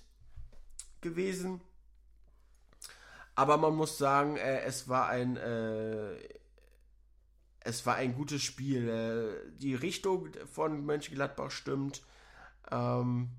[1.01, 1.63] gewesen.
[3.35, 6.17] Aber man muss sagen, äh, es war ein äh,
[7.61, 8.89] es war ein gutes Spiel.
[8.89, 12.03] Äh, die Richtung von Mönchengladbach stimmt.
[12.71, 13.31] Ähm,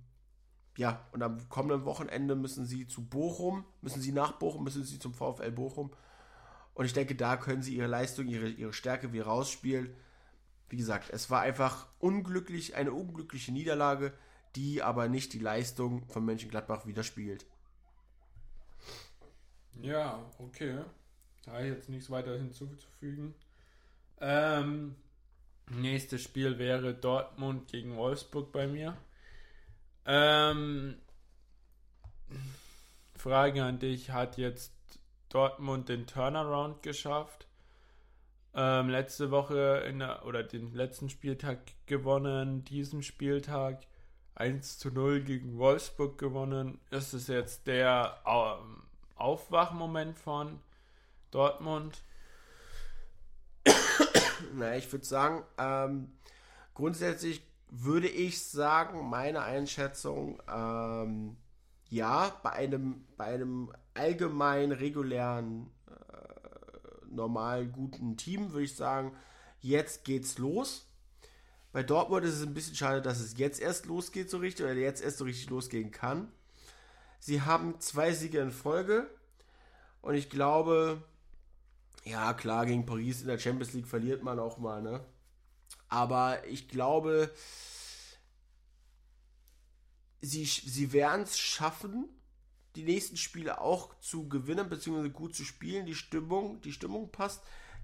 [0.78, 5.00] ja, und am kommenden Wochenende müssen sie zu Bochum, müssen sie nach Bochum, müssen sie
[5.00, 5.92] zum VfL Bochum.
[6.74, 9.94] Und ich denke, da können sie ihre Leistung, ihre, ihre Stärke wieder rausspielen.
[10.70, 14.14] Wie gesagt, es war einfach unglücklich, eine unglückliche Niederlage,
[14.56, 17.46] die aber nicht die Leistung von Mönchengladbach widerspiegelt.
[19.82, 20.80] Ja, okay.
[21.46, 23.34] Da habe ich jetzt nichts weiter hinzuzufügen.
[24.20, 24.96] Ähm,
[25.70, 28.98] nächstes Spiel wäre Dortmund gegen Wolfsburg bei mir.
[30.06, 30.96] Ähm,
[33.16, 34.74] Frage an dich: Hat jetzt
[35.30, 37.48] Dortmund den Turnaround geschafft?
[38.54, 43.82] Ähm, letzte Woche der, oder den letzten Spieltag gewonnen, diesen Spieltag
[44.36, 46.80] 1 zu 0 gegen Wolfsburg gewonnen.
[46.90, 48.84] Ist es jetzt der ähm,
[49.16, 50.60] Aufwachmoment von
[51.32, 52.02] Dortmund?
[54.54, 56.12] Na, ich würde sagen, ähm,
[56.74, 61.38] grundsätzlich würde ich sagen, meine Einschätzung, ähm,
[61.90, 69.16] ja, bei einem, bei einem allgemein regulären, äh, normal guten Team würde ich sagen,
[69.62, 70.88] jetzt geht's los.
[71.72, 74.76] Bei Dortmund ist es ein bisschen schade, dass es jetzt erst losgeht so richtig oder
[74.76, 76.32] jetzt erst so richtig losgehen kann.
[77.20, 79.10] Sie haben zwei Siege in Folge
[80.02, 81.02] und ich glaube,
[82.04, 85.04] ja klar, gegen Paris in der Champions League verliert man auch mal, ne?
[85.96, 87.34] Aber ich glaube,
[90.20, 92.10] sie, sie werden es schaffen,
[92.76, 95.86] die nächsten Spiele auch zu gewinnen, beziehungsweise gut zu spielen.
[95.86, 97.42] Die Stimmung, die Stimmung passt,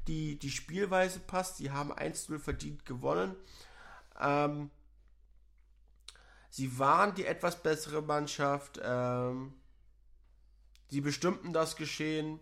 [0.09, 1.55] die, die Spielweise passt.
[1.55, 3.33] Sie haben 1-0 verdient gewonnen.
[4.19, 4.71] Ähm,
[6.49, 8.77] sie waren die etwas bessere Mannschaft.
[8.83, 9.53] Ähm,
[10.89, 12.41] sie bestimmten das Geschehen.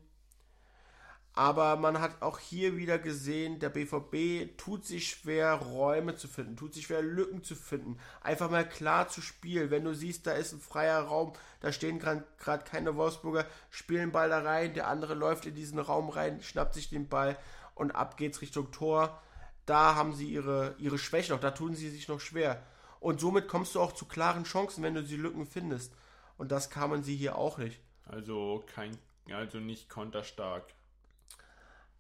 [1.40, 6.58] Aber man hat auch hier wieder gesehen, der BVB tut sich schwer, Räume zu finden,
[6.58, 7.98] tut sich schwer, Lücken zu finden.
[8.20, 9.72] Einfach mal klar zu spielen.
[9.72, 12.26] Wenn du siehst, da ist ein freier Raum, da stehen gerade
[12.66, 16.90] keine Wolfsburger, spielen Ball da rein, der andere läuft in diesen Raum rein, schnappt sich
[16.90, 17.38] den Ball
[17.74, 19.22] und ab geht's Richtung Tor.
[19.66, 22.62] Da haben sie ihre, ihre Schwäche noch, da tun sie sich noch schwer.
[23.00, 25.94] Und somit kommst du auch zu klaren Chancen, wenn du die Lücken findest.
[26.38, 27.80] Und das kamen sie hier auch nicht.
[28.04, 28.98] Also kein,
[29.32, 30.66] also nicht konterstark.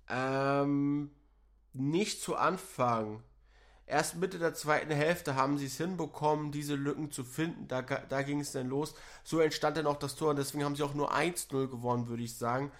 [0.09, 1.11] Ähm,
[1.73, 3.23] nicht zu Anfang.
[3.85, 7.67] Erst Mitte der zweiten Hälfte haben sie es hinbekommen, diese Lücken zu finden.
[7.67, 8.93] Da, da ging es dann los.
[9.23, 12.23] So entstand dann auch das Tor und deswegen haben sie auch nur 1-0 gewonnen, würde
[12.23, 12.71] ich sagen.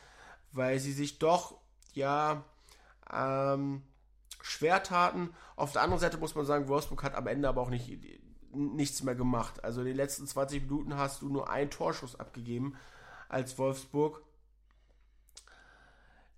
[0.52, 1.56] Weil sie sich doch,
[1.94, 2.44] ja,
[3.12, 3.82] ähm,
[4.42, 5.34] schwer taten.
[5.56, 8.00] Auf der anderen Seite muss man sagen, Wolfsburg hat am Ende aber auch nicht,
[8.52, 9.64] nichts mehr gemacht.
[9.64, 12.76] Also in den letzten 20 Minuten hast du nur einen Torschuss abgegeben
[13.30, 14.22] als Wolfsburg.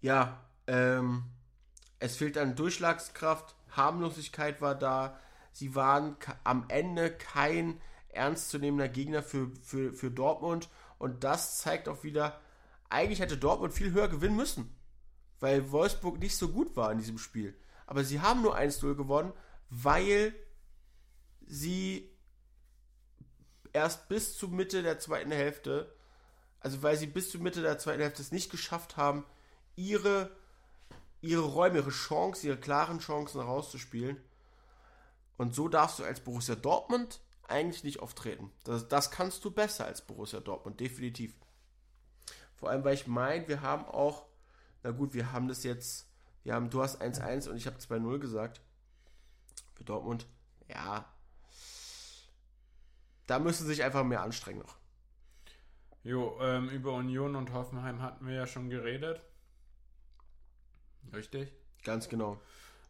[0.02, 1.24] Ja, ähm,
[2.00, 5.20] es fehlt an Durchschlagskraft, Harmlosigkeit war da.
[5.52, 10.70] Sie waren am Ende kein ernstzunehmender Gegner für, für, für Dortmund.
[10.98, 12.40] Und das zeigt auch wieder,
[12.90, 14.76] eigentlich hätte Dortmund viel höher gewinnen müssen.
[15.40, 17.56] Weil Wolfsburg nicht so gut war in diesem Spiel.
[17.88, 19.34] Aber sie haben nur 1-0 gewonnen,
[19.70, 20.34] weil
[21.46, 22.10] sie
[23.74, 25.94] erst bis zur Mitte der zweiten Hälfte,
[26.60, 29.26] also weil sie bis zur Mitte der zweiten Hälfte es nicht geschafft haben,
[29.76, 30.30] ihre
[31.22, 34.18] ihre Räume, ihre Chancen, ihre klaren Chancen rauszuspielen.
[35.38, 38.52] Und so darfst du als Borussia Dortmund eigentlich nicht auftreten.
[38.64, 41.34] Das, das kannst du besser als Borussia Dortmund, definitiv.
[42.56, 44.26] Vor allem, weil ich meine, wir haben auch,
[44.84, 46.08] na gut, wir haben das jetzt,
[46.44, 48.62] wir haben, du hast 1-1 und ich habe 2-0 gesagt.
[49.74, 50.28] Für Dortmund,
[50.68, 51.06] ja.
[53.28, 54.76] Da müssen sie sich einfach mehr anstrengen noch.
[56.04, 59.22] Jo, ähm, über Union und Hoffenheim hatten wir ja schon geredet.
[61.14, 61.52] Richtig?
[61.84, 62.40] Ganz genau.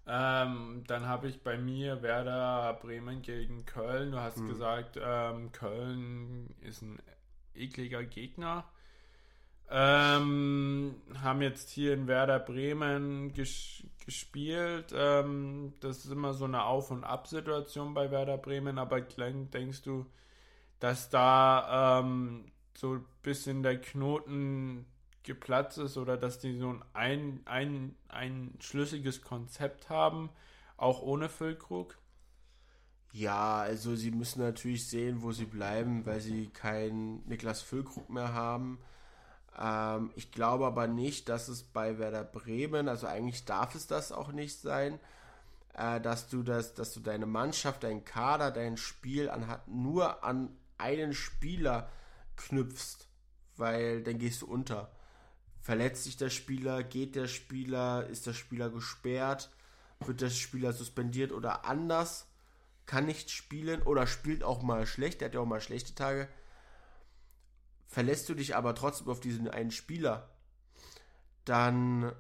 [0.08, 4.12] Ähm, dann habe ich bei mir Werder Bremen gegen Köln.
[4.12, 4.47] Du hast hm.
[4.47, 7.00] gesagt, ähm, Köln ist ein
[7.56, 8.65] ekliger Gegner.
[9.69, 14.93] Ähm, haben jetzt hier in Werder Bremen ges gespielt.
[14.93, 20.06] Ähm, das ist immer so eine Auf- und Ab-Situation bei Werder Bremen, aber denkst du,
[20.80, 24.86] dass da ähm, so ein bisschen der Knoten
[25.23, 30.29] geplatzt ist oder dass die so ein, ein, ein schlüssiges Konzept haben,
[30.77, 31.97] auch ohne Füllkrug?
[33.13, 38.34] Ja, also sie müssen natürlich sehen, wo sie bleiben, weil sie keinen Niklas Füllkrug mehr
[38.34, 38.79] haben.
[39.60, 44.12] Ähm, ich glaube aber nicht, dass es bei Werder Bremen, also eigentlich darf es das
[44.12, 44.99] auch nicht sein,
[45.73, 50.55] äh, dass du das, dass du deine Mannschaft, dein Kader, dein Spiel an, nur an
[50.77, 51.89] einen Spieler
[52.38, 53.07] knüpfst,
[53.57, 54.89] weil dann gehst du unter.
[55.62, 56.84] Verletzt sich der Spieler?
[56.84, 58.08] Geht der Spieler?
[58.08, 59.52] Ist der Spieler gesperrt?
[60.00, 62.28] Wird der Spieler suspendiert oder anders?
[62.88, 65.21] Kann nicht spielen oder spielt auch mal schlecht?
[65.21, 66.28] Der hat ja auch mal schlechte Tage.
[67.88, 70.30] Verlässt du dich aber trotzdem auf diesen einen Spieler,
[71.45, 72.12] dann,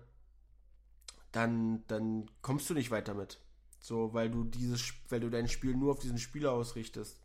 [1.31, 3.39] dann, dann kommst du nicht weiter mit.
[3.79, 7.19] So, weil du dieses, weil du dein Spiel nur auf diesen Spieler ausrichtest.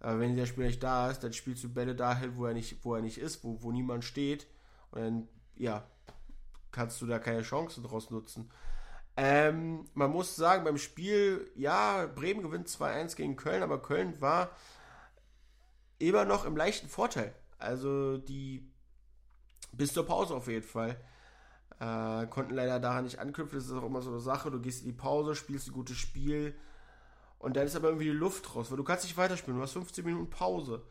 [0.00, 2.84] Aber wenn der Spieler nicht da ist, dann spielst du Bälle dahin, wo er nicht,
[2.84, 4.46] wo er nicht ist, wo, wo niemand steht.
[4.90, 5.84] Und dann ja,
[6.72, 8.50] kannst du da keine Chancen draus nutzen.
[9.16, 14.50] Ähm, man muss sagen, beim Spiel, ja, Bremen gewinnt 2-1 gegen Köln, aber Köln war
[15.98, 17.34] immer noch im leichten Vorteil.
[17.58, 18.70] Also die
[19.72, 21.00] bis zur Pause auf jeden Fall.
[21.78, 23.58] Äh, konnten leider daran nicht anknüpfen.
[23.58, 24.50] Das ist auch immer so eine Sache.
[24.50, 26.54] Du gehst in die Pause, spielst ein gutes Spiel
[27.38, 29.56] und dann ist aber irgendwie die Luft raus, weil du kannst nicht weiterspielen.
[29.56, 30.82] Du hast 15 Minuten Pause.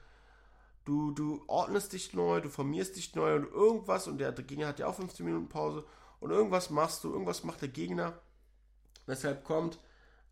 [0.86, 4.80] Du, du ordnest dich neu, du formierst dich neu und irgendwas, und der, Gegner hat
[4.80, 5.84] ja auch 15 Minuten Pause,
[6.20, 8.20] und irgendwas machst du, irgendwas macht der Gegner,
[9.08, 9.80] weshalb kommt,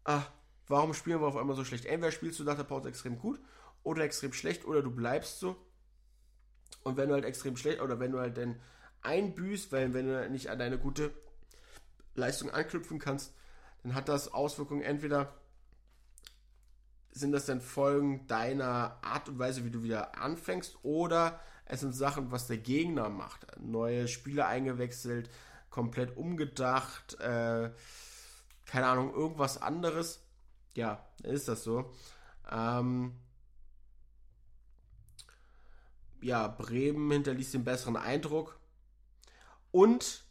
[0.05, 0.23] ah,
[0.67, 1.85] warum spielen wir auf einmal so schlecht?
[1.85, 3.39] Entweder spielst du nach der Pause extrem gut
[3.83, 5.55] oder extrem schlecht oder du bleibst so.
[6.83, 8.59] Und wenn du halt extrem schlecht oder wenn du halt dann
[9.01, 11.11] einbüßt, weil wenn du nicht an deine gute
[12.15, 13.33] Leistung anknüpfen kannst,
[13.83, 15.33] dann hat das Auswirkungen entweder
[17.13, 21.93] sind das dann Folgen deiner Art und Weise, wie du wieder anfängst, oder es sind
[21.93, 23.45] Sachen, was der Gegner macht.
[23.59, 25.29] Neue Spieler eingewechselt,
[25.69, 27.71] komplett umgedacht, äh,
[28.65, 30.23] keine Ahnung, irgendwas anderes.
[30.75, 31.93] Ja, ist das so.
[32.51, 33.13] Ähm,
[36.21, 38.59] ja, Bremen hinterließ den besseren Eindruck.
[39.71, 40.25] Und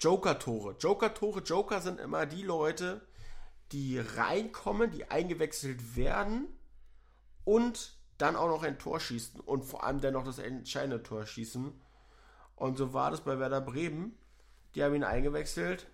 [0.00, 0.76] Joker-Tore.
[0.78, 3.06] Joker-Tore, Joker sind immer die Leute,
[3.72, 6.46] die reinkommen, die eingewechselt werden
[7.44, 11.26] und dann auch noch ein Tor schießen und vor allem dann noch das entscheidende Tor
[11.26, 11.72] schießen.
[12.54, 14.16] Und so war das bei Werder Bremen.
[14.74, 15.86] Die haben ihn eingewechselt.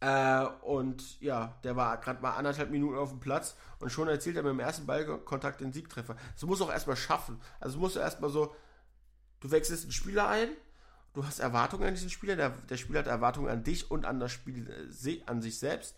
[0.00, 4.36] Äh, und ja, der war gerade mal anderthalb Minuten auf dem Platz und schon erzielt
[4.36, 6.16] er mit dem ersten Ballkontakt den Siegtreffer.
[6.34, 7.40] Das muss auch erstmal schaffen.
[7.60, 8.54] Also musst du erstmal so,
[9.40, 10.48] du wechselst einen Spieler ein,
[11.14, 14.20] du hast Erwartungen an diesen Spieler, der, der Spieler hat Erwartungen an dich und an
[14.20, 15.96] das Spiel äh, an sich selbst.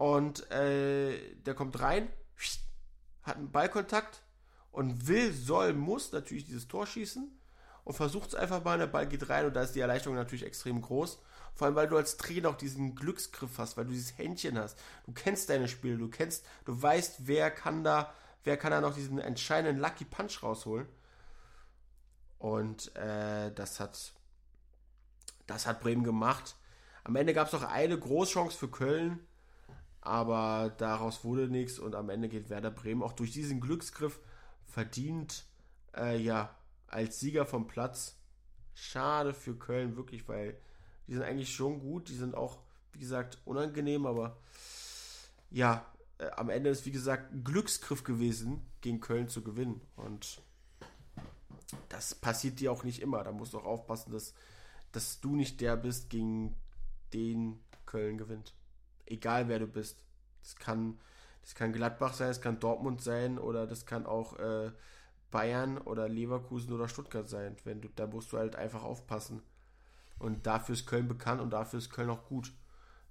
[0.00, 2.08] Und äh, der kommt rein,
[3.22, 4.22] hat einen Ballkontakt
[4.72, 7.30] und will, soll, muss natürlich dieses Tor schießen
[7.84, 10.46] und versucht es einfach mal, der Ball geht rein und da ist die Erleichterung natürlich
[10.46, 11.20] extrem groß.
[11.54, 14.78] Vor allem, weil du als Trainer auch diesen Glücksgriff hast, weil du dieses Händchen hast.
[15.04, 18.94] Du kennst deine Spiele, du kennst, du weißt, wer kann da, wer kann da noch
[18.94, 20.88] diesen entscheidenden Lucky Punch rausholen.
[22.38, 24.14] Und äh, das hat,
[25.46, 26.56] das hat Bremen gemacht.
[27.04, 29.26] Am Ende gab es noch eine Großchance für Köln,
[30.00, 34.20] aber daraus wurde nichts und am Ende geht Werder Bremen auch durch diesen Glücksgriff
[34.66, 35.44] verdient
[35.94, 36.54] äh, ja
[36.86, 38.16] als Sieger vom Platz.
[38.74, 40.58] Schade für Köln wirklich, weil
[41.06, 42.58] die sind eigentlich schon gut, die sind auch
[42.92, 44.38] wie gesagt unangenehm, aber
[45.50, 45.84] ja,
[46.18, 50.40] äh, am Ende ist wie gesagt ein Glücksgriff gewesen, gegen Köln zu gewinnen und
[51.88, 53.22] das passiert dir auch nicht immer.
[53.22, 54.34] Da musst du auch aufpassen, dass,
[54.92, 56.56] dass du nicht der bist, gegen
[57.12, 58.54] den Köln gewinnt
[59.10, 59.98] egal wer du bist.
[60.42, 60.98] Das kann,
[61.42, 64.72] das kann Gladbach sein, das kann Dortmund sein oder das kann auch äh,
[65.30, 67.56] Bayern oder Leverkusen oder Stuttgart sein.
[67.64, 69.42] Wenn du, da musst du halt einfach aufpassen.
[70.18, 72.52] Und dafür ist Köln bekannt und dafür ist Köln auch gut.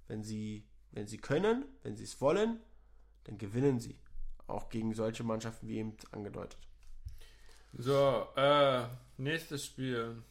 [0.06, 2.60] Wenn sie, wenn sie können, wenn sie es wollen,
[3.24, 3.98] dann gewinnen sie.
[4.46, 6.58] Auch gegen solche Mannschaften wie eben angedeutet.
[7.72, 8.86] So, äh,
[9.16, 10.22] nächstes Spiel.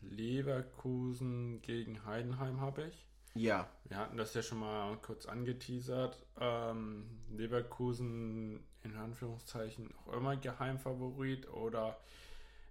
[0.00, 3.06] Leverkusen gegen Heidenheim habe ich.
[3.34, 3.68] Ja.
[3.84, 6.24] Wir hatten das ja schon mal kurz angeteasert.
[6.38, 11.98] Ähm, Leverkusen in Anführungszeichen auch immer Geheimfavorit oder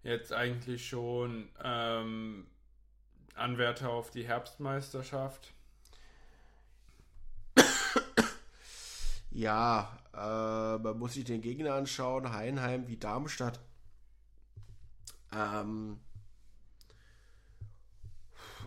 [0.03, 2.47] jetzt eigentlich schon ähm,
[3.35, 5.53] Anwärter auf die Herbstmeisterschaft?
[9.31, 12.33] Ja, äh, man muss sich den Gegner anschauen.
[12.33, 13.59] Heinheim wie Darmstadt.
[15.33, 15.99] Ähm,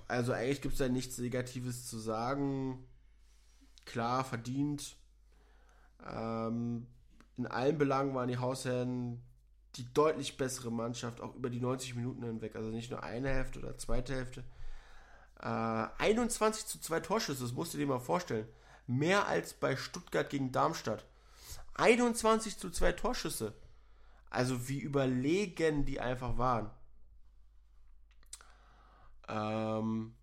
[0.09, 2.87] also eigentlich gibt es da nichts Negatives zu sagen.
[3.85, 4.97] Klar, verdient.
[6.07, 6.87] Ähm,
[7.37, 9.23] in allen Belangen waren die Hausherren
[9.77, 12.55] die deutlich bessere Mannschaft, auch über die 90 Minuten hinweg.
[12.57, 14.45] Also nicht nur eine Hälfte oder zweite Hälfte.
[15.41, 18.47] Äh, 21 zu 2 Torschüsse, das musst du dir mal vorstellen.
[18.87, 21.05] Mehr als bei Stuttgart gegen Darmstadt.
[21.75, 23.55] 21 zu 2 Torschüsse.
[24.31, 26.71] Also wie überlegen die einfach waren.
[29.29, 30.15] Ähm,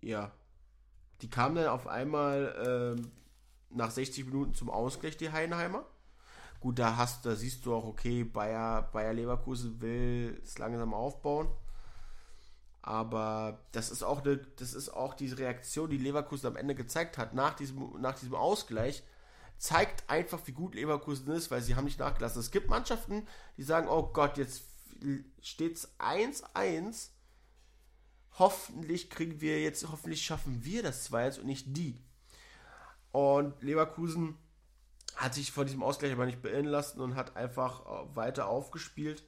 [0.00, 0.32] ja.
[1.20, 3.10] Die kamen dann auf einmal ähm,
[3.70, 5.84] nach 60 Minuten zum Ausgleich, die Heidenheimer.
[6.60, 11.48] Gut, da hast da siehst du auch, okay, Bayer, Bayer Leverkusen will es langsam aufbauen.
[12.82, 17.18] Aber das ist auch eine, das ist auch diese Reaktion, die Leverkusen am Ende gezeigt
[17.18, 19.02] hat, nach diesem, nach diesem Ausgleich,
[19.58, 22.40] zeigt einfach, wie gut Leverkusen ist, weil sie haben nicht nachgelassen.
[22.40, 23.26] Es gibt Mannschaften,
[23.56, 24.62] die sagen, oh Gott, jetzt
[25.40, 27.10] steht es 1-1.
[28.38, 32.00] Hoffentlich kriegen wir jetzt, hoffentlich schaffen wir das 2-1 und nicht die.
[33.10, 34.36] Und Leverkusen
[35.16, 39.24] hat sich von diesem Ausgleich aber nicht beirren lassen und hat einfach äh, weiter aufgespielt.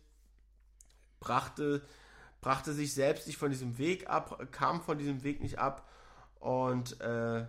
[1.18, 1.82] Brachte,
[2.40, 5.88] brachte sich selbst nicht von diesem Weg ab, kam von diesem Weg nicht ab.
[6.38, 7.46] Und äh,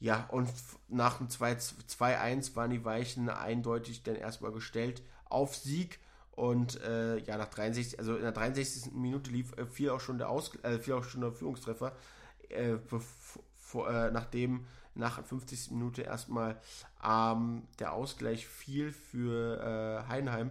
[0.00, 0.52] ja, und
[0.88, 6.00] nach dem 2-1 waren die Weichen eindeutig dann erstmal gestellt auf Sieg.
[6.36, 8.92] Und äh, ja, nach 63, also in der 63.
[8.92, 11.96] Minute lief, äh, fiel auch schon der Aus, äh, fiel auch schon der Führungstreffer,
[12.50, 12.76] äh,
[13.56, 15.70] vor, äh, nachdem nach 50.
[15.72, 16.60] Minute erstmal
[17.02, 20.50] ähm, der Ausgleich fiel für äh, Heinheim.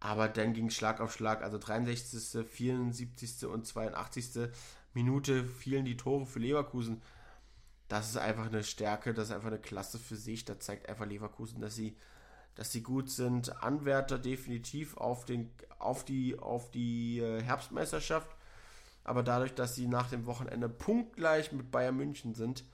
[0.00, 3.46] Aber dann ging Schlag auf Schlag, also 63., 74.
[3.46, 4.50] und 82.
[4.92, 7.02] Minute fielen die Tore für Leverkusen.
[7.88, 10.44] das ist einfach eine Stärke, das ist einfach eine Klasse für sich.
[10.44, 11.96] Da zeigt einfach Leverkusen, dass sie,
[12.56, 13.62] dass sie gut sind.
[13.62, 18.28] Anwärter definitiv auf, den, auf die, auf die äh, Herbstmeisterschaft.
[19.04, 22.64] Aber dadurch, dass sie nach dem Wochenende punktgleich mit Bayern München sind,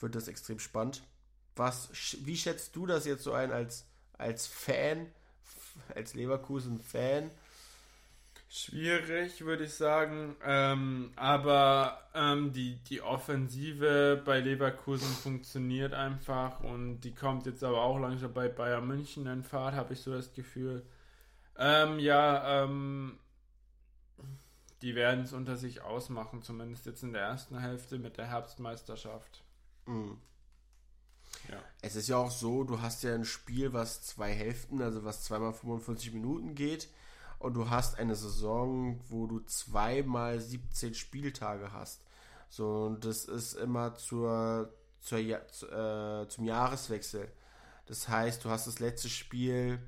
[0.00, 1.02] wird das extrem spannend.
[1.56, 1.90] Was,
[2.24, 3.84] wie schätzt du das jetzt so ein als,
[4.16, 5.06] als Fan,
[5.94, 7.30] als Leverkusen-Fan?
[8.56, 10.34] Schwierig, würde ich sagen.
[10.42, 17.82] Ähm, aber ähm, die, die Offensive bei Leverkusen funktioniert einfach und die kommt jetzt aber
[17.82, 20.86] auch langsam bei Bayern München in Fahrt, habe ich so das Gefühl.
[21.58, 23.18] Ähm, ja, ähm,
[24.80, 29.44] die werden es unter sich ausmachen, zumindest jetzt in der ersten Hälfte mit der Herbstmeisterschaft.
[29.84, 30.16] Mhm.
[31.50, 31.58] Ja.
[31.82, 35.24] Es ist ja auch so, du hast ja ein Spiel, was zwei Hälften, also was
[35.24, 36.88] zweimal 45 Minuten geht
[37.46, 42.02] und du hast eine Saison, wo du zweimal 17 Spieltage hast.
[42.48, 47.30] So, und das ist immer zur, zur, äh, zum Jahreswechsel.
[47.86, 49.78] Das heißt, du hast das letzte Spiel,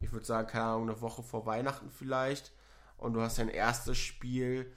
[0.00, 2.50] ich würde sagen, keine Ahnung, eine Woche vor Weihnachten vielleicht.
[2.96, 4.72] Und du hast dein erstes Spiel,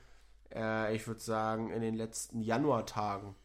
[0.53, 3.36] äh, ich würde sagen, in den letzten Januartagen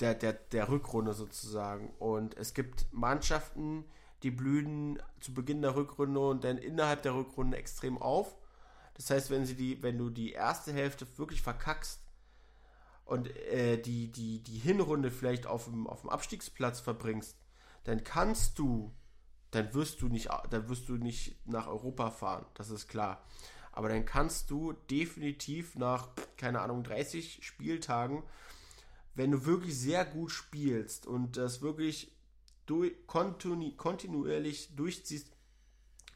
[0.00, 1.90] der, der, der Rückrunde sozusagen.
[1.98, 3.90] Und es gibt Mannschaften, die
[4.30, 8.36] blühen zu Beginn der Rückrunde und dann innerhalb der Rückrunde extrem auf.
[8.94, 12.00] Das heißt, wenn sie die, wenn du die erste Hälfte wirklich verkackst
[13.04, 17.36] und äh, die, die, die Hinrunde vielleicht auf dem, auf dem Abstiegsplatz verbringst,
[17.84, 18.92] dann kannst du,
[19.50, 23.24] dann wirst du nicht, dann wirst du nicht nach Europa fahren, das ist klar.
[23.72, 28.22] Aber dann kannst du definitiv nach, keine Ahnung, 30 Spieltagen,
[29.14, 32.11] wenn du wirklich sehr gut spielst und das wirklich
[32.66, 35.30] durch, kontinu, kontinuierlich durchziehst,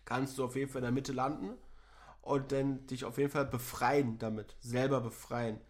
[0.04, 1.50] kannst du auf jeden Fall in der Mitte landen
[2.22, 5.60] und dann dich auf jeden Fall befreien damit, selber befreien.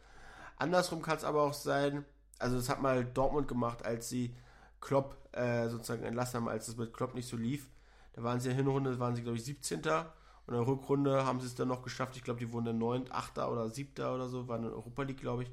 [0.56, 2.04] Andersrum kann es aber auch sein,
[2.38, 4.34] also das hat mal Dortmund gemacht, als sie
[4.80, 7.68] Klopp äh, sozusagen entlassen haben, als es mit Klopp nicht so lief.
[8.14, 9.78] Da waren sie in der Hinrunde, waren sie glaube ich 17.
[9.78, 12.16] Und in der Rückrunde haben sie es dann noch geschafft.
[12.16, 13.38] Ich glaube, die wurden dann 9., 8.
[13.38, 14.06] oder 7.
[14.06, 15.50] oder so, waren in Europa League, glaube ich.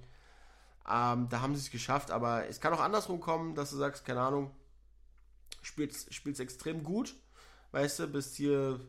[0.89, 4.05] Ähm, da haben sie es geschafft, aber es kann auch andersrum kommen, dass du sagst,
[4.05, 4.51] keine Ahnung,
[5.61, 7.15] spielst, spielst extrem gut,
[7.71, 8.79] weißt du, bist hier,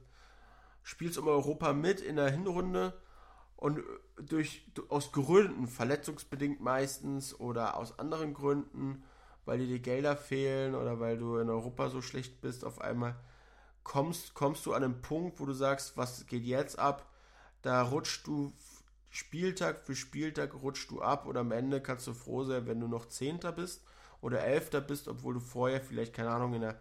[0.83, 2.93] spielst um Europa mit in der Hinrunde
[3.57, 3.81] und
[4.17, 9.05] durch, aus Gründen, verletzungsbedingt meistens oder aus anderen Gründen,
[9.45, 13.17] weil dir die Gelder fehlen oder weil du in Europa so schlecht bist, auf einmal
[13.83, 17.11] kommst, kommst du an einen Punkt, wo du sagst, was geht jetzt ab?
[17.63, 18.53] Da rutschst du
[19.11, 22.89] Spieltag für Spieltag rutschst du ab und am Ende kannst du froh sein, wenn du
[22.89, 23.85] noch Zehnter bist
[24.25, 26.81] oder Elfter bist, obwohl du vorher vielleicht, keine Ahnung, in der,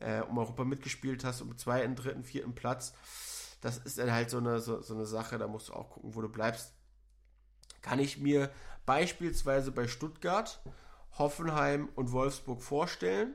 [0.00, 2.92] äh, um Europa mitgespielt hast, um zweiten, dritten, vierten Platz.
[3.60, 6.16] Das ist dann halt so eine, so, so eine Sache, da musst du auch gucken,
[6.16, 6.74] wo du bleibst.
[7.82, 8.50] Kann ich mir
[8.84, 10.60] beispielsweise bei Stuttgart,
[11.18, 13.34] Hoffenheim und Wolfsburg vorstellen.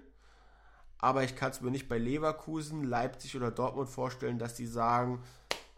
[0.97, 5.23] Aber ich kann es mir nicht bei Leverkusen, Leipzig oder Dortmund vorstellen, dass die sagen,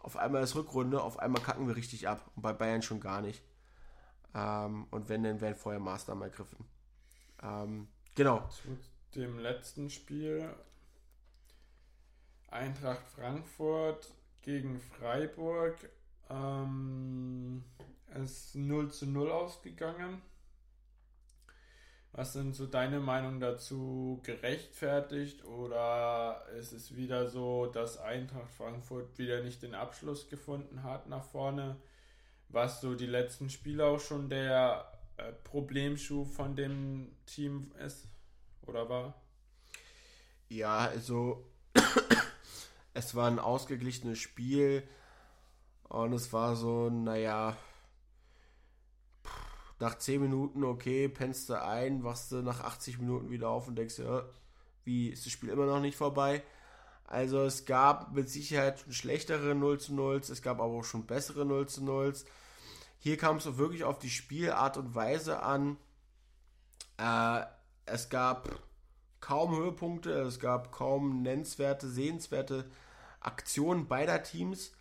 [0.00, 2.28] auf einmal ist Rückrunde, auf einmal kacken wir richtig ab.
[2.34, 3.44] Und bei Bayern schon gar nicht.
[4.34, 6.64] Ähm, und wenn, dann werden vorher Maßnahmen ergriffen.
[7.42, 8.48] Ähm, genau.
[8.48, 8.78] Zu
[9.14, 10.48] dem letzten Spiel
[12.48, 14.10] Eintracht Frankfurt
[14.42, 15.76] gegen Freiburg
[16.28, 17.64] ähm,
[18.22, 20.20] ist 0 zu 0 ausgegangen.
[22.12, 29.16] Was sind so deine Meinung dazu gerechtfertigt oder ist es wieder so, dass Eintracht Frankfurt
[29.16, 31.76] wieder nicht den Abschluss gefunden hat nach vorne,
[32.48, 34.89] was so die letzten Spiele auch schon der
[35.20, 38.08] äh, Problemschuh von dem Team ist
[38.62, 39.20] oder war?
[40.48, 41.46] Ja, also
[42.94, 44.82] es war ein ausgeglichenes Spiel
[45.88, 47.56] und es war so, naja,
[49.78, 53.76] nach 10 Minuten, okay, pennst du ein, wachst du nach 80 Minuten wieder auf und
[53.76, 54.24] denkst ja,
[54.84, 56.42] wie ist das Spiel immer noch nicht vorbei?
[57.04, 61.44] Also es gab mit Sicherheit schlechtere 0 zu 0, es gab aber auch schon bessere
[61.44, 62.14] 0 zu 0.
[63.02, 65.78] Hier kam es so wirklich auf die Spielart und Weise an.
[66.98, 67.46] Äh,
[67.86, 68.60] es gab
[69.20, 72.70] kaum Höhepunkte, es gab kaum nennenswerte, sehenswerte
[73.18, 74.72] Aktionen beider Teams.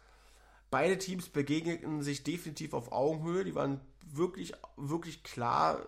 [0.70, 3.46] Beide Teams begegneten sich definitiv auf Augenhöhe.
[3.46, 5.86] Die waren wirklich, wirklich klar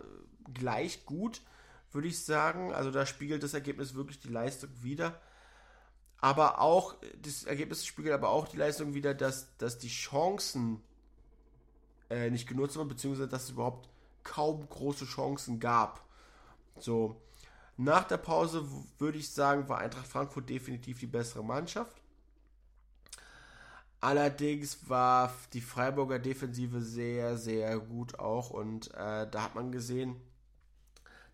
[0.53, 1.41] gleich gut,
[1.91, 2.73] würde ich sagen.
[2.73, 5.19] Also da spiegelt das Ergebnis wirklich die Leistung wieder.
[6.17, 10.81] Aber auch, das Ergebnis spiegelt aber auch die Leistung wieder, dass, dass die Chancen
[12.11, 13.89] äh, nicht genutzt wurden, beziehungsweise dass es überhaupt
[14.23, 16.05] kaum große Chancen gab.
[16.77, 17.15] So,
[17.77, 18.67] nach der Pause
[18.99, 21.95] würde ich sagen, war Eintracht Frankfurt definitiv die bessere Mannschaft.
[23.99, 30.15] Allerdings war die Freiburger Defensive sehr, sehr gut auch und äh, da hat man gesehen,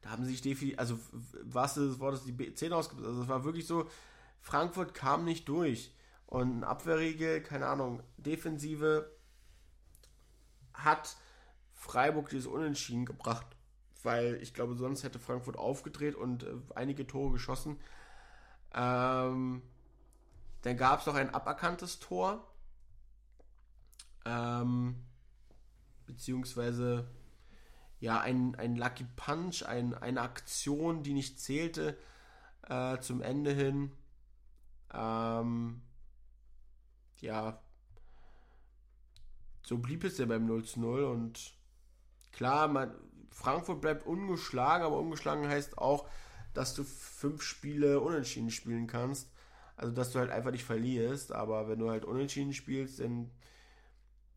[0.02, 1.00] da haben sich definitiv, also
[1.44, 3.10] was das Wort ist, die Zähne ausgebissen.
[3.10, 3.90] Also es war wirklich so,
[4.42, 5.94] Frankfurt kam nicht durch.
[6.28, 9.10] Und ein Abwehrriegel, keine Ahnung, Defensive
[10.78, 11.18] hat
[11.74, 13.46] Freiburg dieses Unentschieden gebracht.
[14.04, 17.80] Weil ich glaube, sonst hätte Frankfurt aufgedreht und äh, einige Tore geschossen.
[18.74, 19.62] Ähm,
[20.62, 22.48] dann gab es noch ein aberkanntes Tor.
[24.26, 25.04] Ähm,
[26.06, 27.08] beziehungsweise
[28.00, 31.98] ja, ein, ein Lucky Punch, ein, eine Aktion, die nicht zählte
[32.70, 33.92] äh, zum Ende hin.
[34.94, 35.82] Ähm,
[37.20, 37.60] ja,
[39.68, 41.54] so blieb es ja beim 0 zu 0 und
[42.32, 42.96] klar, man,
[43.32, 46.08] Frankfurt bleibt ungeschlagen, aber ungeschlagen heißt auch,
[46.54, 49.30] dass du fünf Spiele unentschieden spielen kannst.
[49.76, 53.30] Also, dass du halt einfach nicht verlierst, aber wenn du halt unentschieden spielst, dann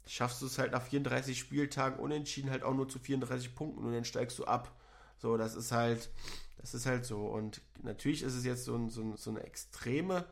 [0.04, 3.92] schaffst du es halt nach 34 Spieltagen unentschieden halt auch nur zu 34 Punkten und
[3.92, 4.74] dann steigst du ab.
[5.18, 6.10] So, das ist halt,
[6.58, 7.26] das ist halt so.
[7.26, 10.24] Und natürlich ist es jetzt so, ein, so, so eine Extreme,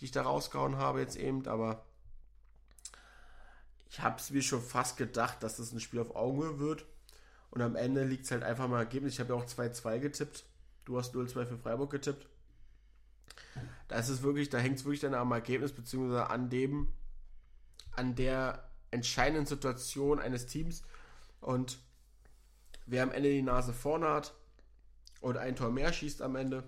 [0.00, 1.84] die ich da rausgehauen habe jetzt eben, aber
[3.90, 6.84] ich habe es mir schon fast gedacht, dass das ein Spiel auf Augenhöhe wird.
[7.50, 9.14] Und am Ende liegt es halt einfach mal Ergebnis.
[9.14, 10.44] Ich habe ja auch 2-2 getippt.
[10.84, 12.26] Du hast 0-2 für Freiburg getippt.
[13.88, 16.88] Da ist es wirklich, da hängt es wirklich dann am Ergebnis, beziehungsweise an dem,
[17.92, 20.82] an der entscheidenden Situation eines Teams.
[21.40, 21.78] Und
[22.84, 24.34] wer am Ende die Nase vorne hat
[25.20, 26.64] und ein Tor mehr schießt am Ende,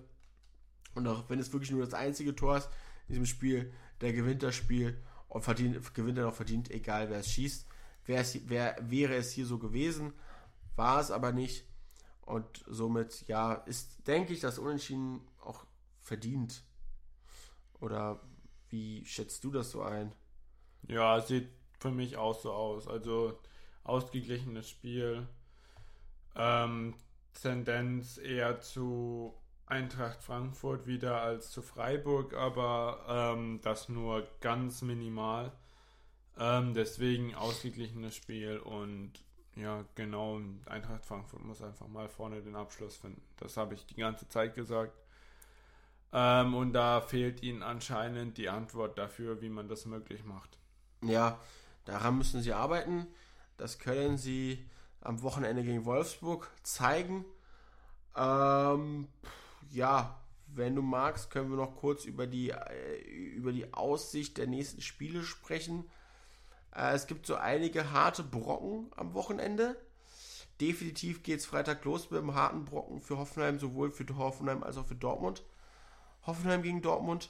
[0.93, 2.69] und auch wenn es wirklich nur das einzige Tor ist
[3.07, 5.01] in diesem Spiel, der gewinnt das Spiel
[5.31, 7.65] und verdient, gewinnt er noch verdient, egal wer es schießt.
[8.05, 10.13] Wer, es, wer wäre es hier so gewesen,
[10.75, 11.65] war es aber nicht.
[12.21, 15.65] Und somit, ja, ist, denke ich, das Unentschieden auch
[16.01, 16.63] verdient.
[17.79, 18.19] Oder
[18.67, 20.11] wie schätzt du das so ein?
[20.89, 21.47] Ja, sieht
[21.79, 22.89] für mich auch so aus.
[22.89, 23.39] Also
[23.85, 25.29] ausgeglichenes Spiel.
[26.35, 26.93] Ähm,
[27.41, 29.33] Tendenz eher zu
[29.71, 35.53] Eintracht Frankfurt wieder als zu Freiburg, aber ähm, das nur ganz minimal.
[36.37, 39.13] Ähm, deswegen ausgeglichenes Spiel und
[39.55, 43.21] ja, genau, Eintracht Frankfurt muss einfach mal vorne den Abschluss finden.
[43.37, 44.93] Das habe ich die ganze Zeit gesagt.
[46.11, 50.57] Ähm, und da fehlt ihnen anscheinend die Antwort dafür, wie man das möglich macht.
[51.01, 51.39] Ja,
[51.85, 53.07] daran müssen sie arbeiten.
[53.55, 54.65] Das können sie
[54.99, 57.23] am Wochenende gegen Wolfsburg zeigen.
[58.17, 59.07] Ähm,
[59.71, 63.01] ja, wenn du magst, können wir noch kurz über die, äh,
[63.35, 65.89] über die Aussicht der nächsten Spiele sprechen.
[66.75, 69.75] Äh, es gibt so einige harte Brocken am Wochenende.
[70.59, 74.77] Definitiv geht es Freitag los mit einem harten Brocken für Hoffenheim, sowohl für Hoffenheim als
[74.77, 75.43] auch für Dortmund.
[76.25, 77.29] Hoffenheim gegen Dortmund.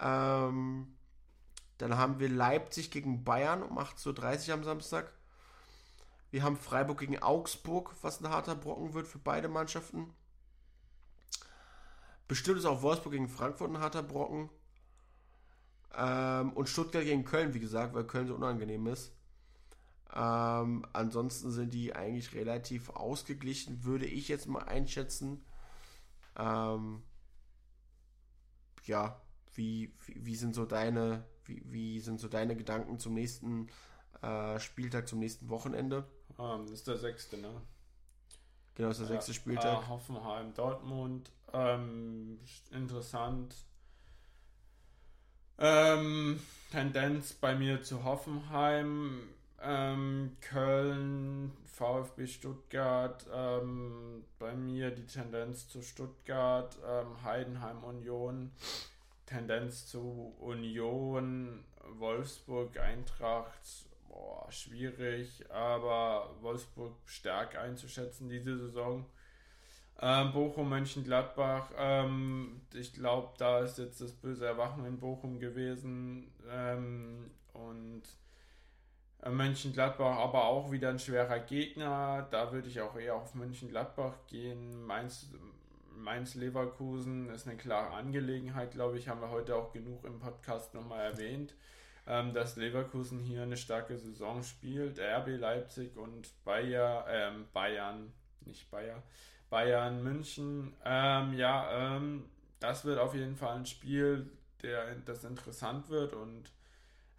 [0.00, 0.96] Ähm,
[1.78, 5.12] dann haben wir Leipzig gegen Bayern um 18.30 Uhr am Samstag.
[6.30, 10.12] Wir haben Freiburg gegen Augsburg, was ein harter Brocken wird für beide Mannschaften.
[12.28, 14.50] Bestimmt ist auch Wolfsburg gegen Frankfurt ein harter Brocken.
[15.96, 19.12] Ähm, und Stuttgart gegen Köln, wie gesagt, weil Köln so unangenehm ist.
[20.14, 25.44] Ähm, ansonsten sind die eigentlich relativ ausgeglichen, würde ich jetzt mal einschätzen.
[26.36, 27.02] Ähm,
[28.84, 29.20] ja,
[29.54, 33.68] wie, wie, wie, sind so deine, wie, wie sind so deine Gedanken zum nächsten
[34.22, 36.08] äh, Spieltag, zum nächsten Wochenende?
[36.36, 37.60] Um, ähm, das ist der sechste, ne?
[38.74, 39.84] Genau, das ist der sechste Spieltag.
[39.84, 42.38] Äh, Hoffenheim, Dortmund, ähm,
[42.72, 43.54] interessant.
[45.58, 46.40] Ähm,
[46.72, 49.28] Tendenz bei mir zu Hoffenheim,
[49.62, 58.50] ähm, Köln, VfB Stuttgart, ähm, bei mir die Tendenz zu Stuttgart, ähm, Heidenheim Union,
[59.26, 61.64] Tendenz zu Union,
[61.98, 69.06] Wolfsburg Eintracht, boah, schwierig, aber Wolfsburg stark einzuschätzen diese Saison.
[70.00, 76.32] Ähm, Bochum, Mönchengladbach, ähm, ich glaube, da ist jetzt das böse Erwachen in Bochum gewesen.
[76.50, 78.02] Ähm, und
[79.22, 82.26] äh, Mönchengladbach aber auch wieder ein schwerer Gegner.
[82.30, 84.84] Da würde ich auch eher auf Mönchengladbach gehen.
[84.84, 85.30] Mainz,
[85.96, 90.74] Mainz Leverkusen ist eine klare Angelegenheit, glaube ich, haben wir heute auch genug im Podcast
[90.74, 91.54] nochmal erwähnt,
[92.06, 94.98] ähm, dass Leverkusen hier eine starke Saison spielt.
[94.98, 98.12] RB Leipzig und Bayer, ähm, Bayern,
[98.44, 99.02] nicht Bayer,
[99.54, 100.74] Bayern München.
[100.84, 102.24] Ähm, ja, ähm,
[102.58, 104.28] das wird auf jeden Fall ein Spiel,
[104.62, 106.50] der das interessant wird und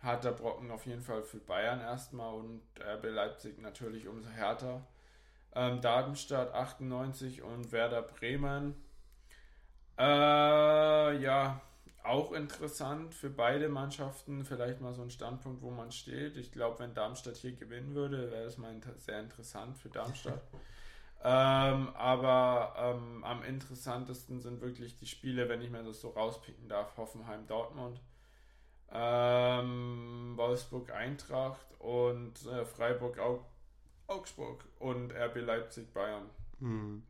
[0.01, 4.85] harter Brocken auf jeden Fall für Bayern erstmal und RB Leipzig natürlich umso härter.
[5.53, 8.75] Ähm, Darmstadt 98 und Werder Bremen.
[9.97, 11.61] Äh, ja,
[12.03, 14.43] auch interessant für beide Mannschaften.
[14.43, 16.35] Vielleicht mal so ein Standpunkt, wo man steht.
[16.35, 20.41] Ich glaube, wenn Darmstadt hier gewinnen würde, wäre es mal sehr interessant für Darmstadt.
[21.27, 26.69] Ähm, aber ähm, am interessantesten sind wirklich die Spiele, wenn ich mir das so rauspicken
[26.69, 26.95] darf.
[26.97, 27.99] Hoffenheim, Dortmund,
[28.91, 33.43] ähm, Wolfsburg, Eintracht und äh, Freiburg, Aug
[34.05, 36.29] Augsburg und RB Leipzig, Bayern.
[36.59, 37.01] Hm.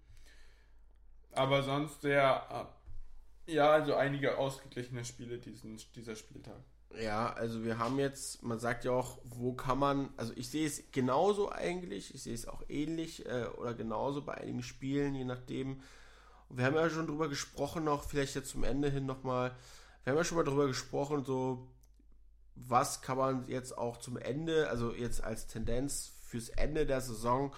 [1.33, 2.69] Aber sonst der,
[3.47, 6.63] äh, ja, also einige ausgeglichene Spiele diesen, dieser Spieltag.
[6.91, 10.65] Ja, also wir haben jetzt, man sagt ja auch, wo kann man, also ich sehe
[10.65, 15.25] es genauso eigentlich, ich sehe es auch ähnlich äh, oder genauso bei einigen Spielen, je
[15.25, 15.81] nachdem.
[16.47, 19.55] Und wir haben ja schon drüber gesprochen, noch vielleicht jetzt zum Ende hin nochmal,
[20.03, 21.67] wir haben ja schon mal drüber gesprochen, so
[22.55, 27.53] was kann man jetzt auch zum Ende, also jetzt als Tendenz fürs Ende der Saison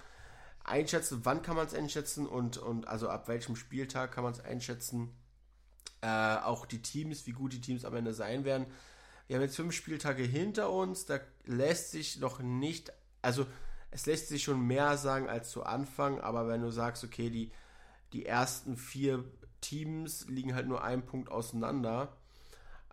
[0.64, 4.40] einschätzen, wann kann man es einschätzen und, und also ab welchem Spieltag kann man es
[4.40, 5.10] einschätzen,
[6.00, 8.66] äh, auch die Teams, wie gut die Teams am Ende sein werden.
[9.28, 13.46] Wir haben jetzt fünf Spieltage hinter uns, da lässt sich noch nicht, also
[13.90, 17.52] es lässt sich schon mehr sagen als zu Anfang, aber wenn du sagst, okay, die,
[18.14, 19.24] die ersten vier
[19.60, 22.16] Teams liegen halt nur einen Punkt auseinander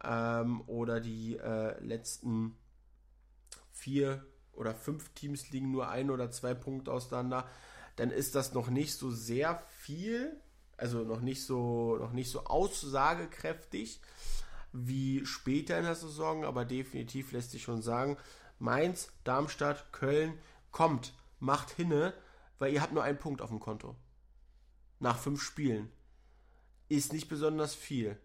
[0.03, 2.57] ähm, oder die äh, letzten
[3.71, 7.47] vier oder fünf Teams liegen nur ein oder zwei Punkte auseinander,
[7.95, 10.35] dann ist das noch nicht so sehr viel,
[10.75, 14.01] also noch nicht so, noch nicht so aussagekräftig
[14.75, 18.17] wie später in der Saison, aber definitiv lässt sich schon sagen,
[18.59, 20.37] Mainz, Darmstadt, Köln,
[20.71, 22.13] kommt, macht hinne,
[22.59, 23.95] weil ihr habt nur einen Punkt auf dem Konto.
[24.99, 25.91] Nach fünf Spielen.
[26.89, 28.17] Ist nicht besonders viel.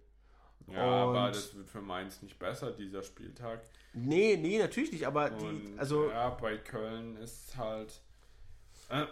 [0.67, 3.63] Ja, Und aber das wird für Mainz nicht besser, dieser Spieltag.
[3.93, 6.11] Nee, nee, natürlich nicht, aber Und, die, also.
[6.11, 8.01] Ja, bei Köln ist halt.
[8.89, 9.07] Äh,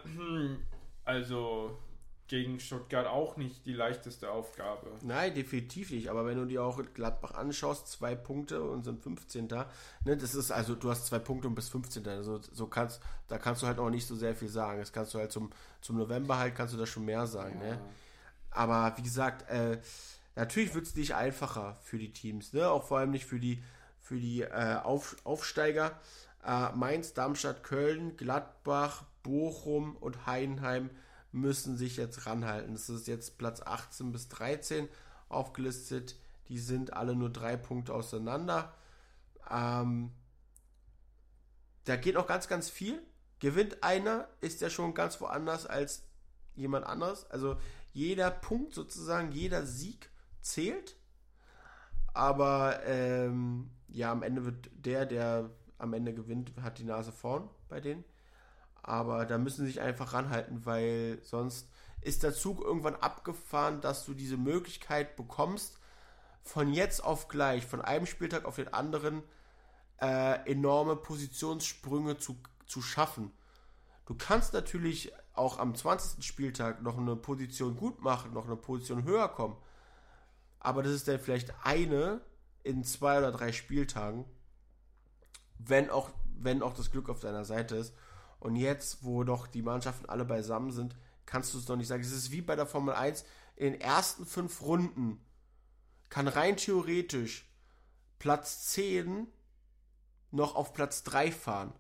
[1.05, 1.79] also
[2.29, 4.91] gegen Stuttgart auch nicht die leichteste Aufgabe.
[5.03, 6.11] Nein, definitiv nicht.
[6.11, 9.47] Aber wenn du dir auch Gladbach anschaust, zwei Punkte und sind 15.
[10.05, 12.07] Ne, das ist also, du hast zwei Punkte und bist 15.
[12.07, 14.79] Also so kannst, da kannst du halt auch nicht so sehr viel sagen.
[14.79, 15.51] Das kannst du halt zum,
[15.81, 17.61] zum November halt, kannst du da schon mehr sagen.
[17.63, 17.71] Ja.
[17.71, 17.81] Ne?
[18.51, 19.81] Aber wie gesagt, äh,
[20.37, 22.69] natürlich wird es nicht einfacher für die Teams, ne?
[22.69, 23.63] Auch vor allem nicht für die,
[24.01, 25.99] für die äh, Auf, Aufsteiger.
[26.45, 30.91] Äh, Mainz, Darmstadt, Köln, Gladbach, Bochum und Heidenheim
[31.33, 32.73] müssen sich jetzt ranhalten.
[32.73, 34.89] Das ist jetzt Platz 18 bis 13
[35.29, 36.17] aufgelistet.
[36.49, 38.75] Die sind alle nur drei Punkte auseinander.
[39.51, 40.13] Ähm,
[41.85, 43.03] da geht noch ganz, ganz viel.
[43.41, 46.03] Gewinnt einer, ist ja schon ganz woanders als
[46.55, 47.31] jemand anderes.
[47.31, 47.57] Also
[47.93, 50.11] jeder Punkt sozusagen, jeder Sieg
[50.41, 50.97] zählt.
[52.15, 57.49] Aber ähm, ja, am Ende wird der, der am Ende gewinnt, hat die Nase vorn
[57.69, 58.05] bei denen.
[58.83, 61.69] Aber da müssen sie sich einfach ranhalten, weil sonst
[62.01, 65.79] ist der Zug irgendwann abgefahren, dass du diese Möglichkeit bekommst,
[66.43, 69.23] von jetzt auf gleich, von einem Spieltag auf den anderen,
[70.01, 73.33] äh, enorme Positionssprünge zu, zu schaffen.
[74.07, 76.25] Du kannst natürlich auch am 20.
[76.25, 79.57] Spieltag noch eine Position gut machen, noch eine Position höher kommen.
[80.61, 82.21] Aber das ist dann vielleicht eine
[82.63, 84.25] in zwei oder drei Spieltagen,
[85.59, 87.95] wenn auch, wenn auch das Glück auf deiner Seite ist.
[88.41, 90.95] Und jetzt, wo doch die Mannschaften alle beisammen sind,
[91.27, 92.03] kannst du es noch nicht sagen.
[92.03, 93.25] Es ist wie bei der Formel 1.
[93.57, 95.21] In den ersten fünf Runden
[96.09, 97.51] kann rein theoretisch
[98.19, 99.27] Platz 10
[100.31, 101.73] noch auf Platz 3 fahren.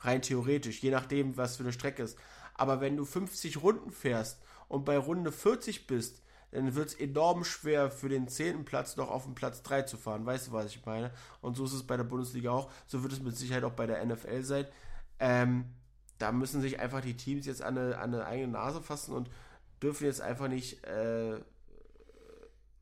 [0.00, 2.18] Rein theoretisch, je nachdem, was für eine Strecke ist.
[2.54, 7.44] Aber wenn du 50 Runden fährst und bei Runde 40 bist, dann wird es enorm
[7.44, 8.64] schwer für den 10.
[8.64, 10.26] Platz noch auf den Platz 3 zu fahren.
[10.26, 11.12] Weißt du, was ich meine?
[11.40, 12.70] Und so ist es bei der Bundesliga auch.
[12.86, 14.66] So wird es mit Sicherheit auch bei der NFL sein.
[15.22, 15.66] Ähm,
[16.18, 19.30] da müssen sich einfach die Teams jetzt an eine, an eine eigene Nase fassen und
[19.82, 21.38] dürfen jetzt einfach nicht äh,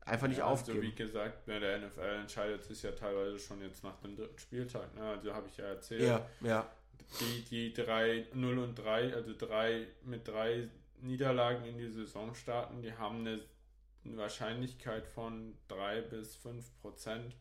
[0.01, 0.79] einfach nicht ja, also aufgeben.
[0.79, 4.37] Also wie gesagt, ne, der NFL entscheidet sich ja teilweise schon jetzt nach dem dritten
[4.39, 4.93] Spieltag.
[4.95, 5.01] Ne?
[5.01, 6.01] Also habe ich ja erzählt.
[6.01, 6.69] Ja, ja.
[7.19, 10.69] Die, die drei 0 und 3, also drei mit drei
[11.01, 13.41] Niederlagen in die Saison starten, die haben eine
[14.03, 17.35] Wahrscheinlichkeit von 3 bis 5 Prozent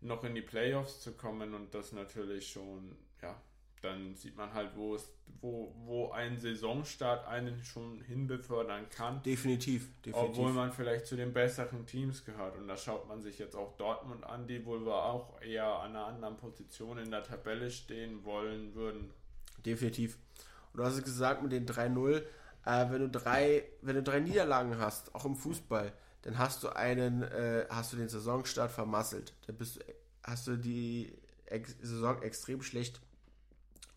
[0.00, 3.40] noch in die Playoffs zu kommen und das natürlich schon, ja,
[3.84, 5.08] dann sieht man halt, wo es,
[5.40, 9.22] wo, wo ein Saisonstart einen schon hinbefördern kann.
[9.22, 10.30] Definitiv, definitiv.
[10.30, 12.56] Obwohl man vielleicht zu den besseren Teams gehört.
[12.56, 16.06] Und da schaut man sich jetzt auch Dortmund an, die wohl auch eher an einer
[16.06, 19.10] anderen Position in der Tabelle stehen wollen würden.
[19.64, 20.18] Definitiv.
[20.72, 22.22] Und du hast es gesagt mit den 3-0,
[22.64, 26.70] äh, wenn du drei, wenn du drei Niederlagen hast, auch im Fußball, dann hast du
[26.70, 29.34] einen, äh, hast du den Saisonstart vermasselt.
[29.46, 29.80] Dann bist du,
[30.22, 31.12] hast du die
[31.46, 33.00] Ex Saison extrem schlecht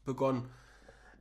[0.07, 0.49] begonnen.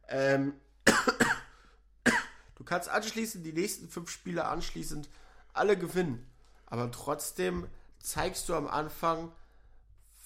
[0.09, 0.55] Ähm,
[2.55, 5.11] du kannst anschließend die nächsten fünf Spiele anschließend
[5.53, 6.27] alle gewinnen.
[6.65, 7.67] Aber trotzdem
[8.01, 9.31] zeigst du am Anfang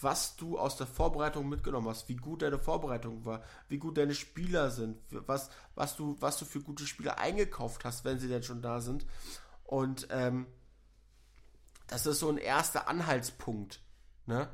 [0.02, 4.14] was du aus der Vorbereitung mitgenommen hast, wie gut deine Vorbereitung war, wie gut deine
[4.14, 8.42] Spieler sind, was, was, du, was du für gute Spieler eingekauft hast, wenn sie denn
[8.42, 9.06] schon da sind.
[9.64, 10.46] Und ähm,
[11.86, 13.80] das ist so ein erster Anhaltspunkt.
[14.26, 14.48] Ne?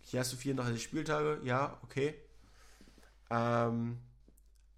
[0.00, 2.14] Hier hast du 34 Spieltage, ja, okay.
[3.32, 3.98] Ähm,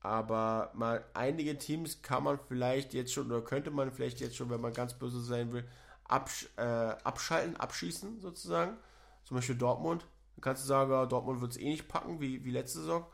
[0.00, 4.50] aber mal einige Teams kann man vielleicht jetzt schon, oder könnte man vielleicht jetzt schon,
[4.50, 5.64] wenn man ganz böse sein will,
[6.04, 8.76] absch äh, abschalten, abschießen sozusagen.
[9.24, 10.06] Zum Beispiel Dortmund.
[10.36, 13.06] Dann kannst du sagen, Dortmund wird es eh nicht packen, wie, wie letzte Saison.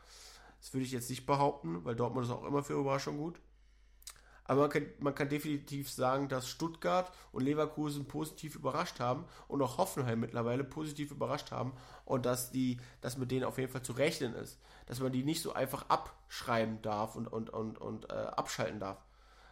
[0.59, 3.39] Das würde ich jetzt nicht behaupten, weil Dortmund ist auch immer für Überraschung gut.
[4.51, 9.61] Aber man kann, man kann definitiv sagen, dass Stuttgart und Leverkusen positiv überrascht haben und
[9.61, 11.71] auch Hoffenheim mittlerweile positiv überrascht haben
[12.03, 14.59] und dass, die, dass mit denen auf jeden Fall zu rechnen ist.
[14.87, 18.97] Dass man die nicht so einfach abschreiben darf und, und, und, und äh, abschalten darf.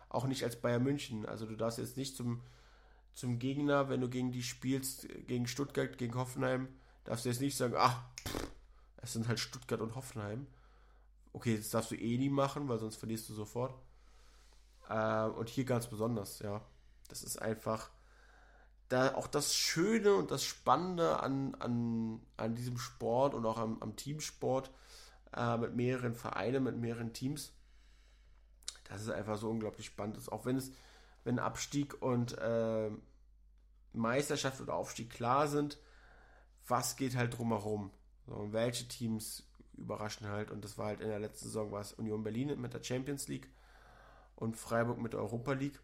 [0.09, 1.25] Auch nicht als Bayern München.
[1.25, 2.41] Also du darfst jetzt nicht zum,
[3.13, 6.67] zum Gegner, wenn du gegen die spielst, gegen Stuttgart, gegen Hoffenheim,
[7.05, 8.01] darfst du jetzt nicht sagen, ach,
[8.97, 10.45] es sind halt Stuttgart und Hoffenheim.
[11.31, 13.73] Okay, das darfst du eh nie machen, weil sonst verlierst du sofort.
[14.89, 16.61] Äh, und hier ganz besonders, ja.
[17.07, 17.89] Das ist einfach
[18.89, 23.77] da auch das Schöne und das Spannende an, an, an diesem Sport und auch am,
[23.81, 24.71] am Teamsport
[25.35, 27.53] äh, mit mehreren Vereinen, mit mehreren Teams.
[28.85, 30.31] Das ist einfach so unglaublich spannend ist.
[30.31, 30.71] Auch wenn es,
[31.23, 32.89] wenn Abstieg und äh,
[33.93, 35.77] Meisterschaft oder Aufstieg klar sind,
[36.67, 37.91] was geht halt drumherum?
[38.25, 39.43] So, und welche Teams
[39.77, 40.49] überraschen halt?
[40.49, 43.27] Und das war halt in der letzten Saison war es Union Berlin mit der Champions
[43.27, 43.47] League
[44.39, 45.79] und Freiburg mit Europa League.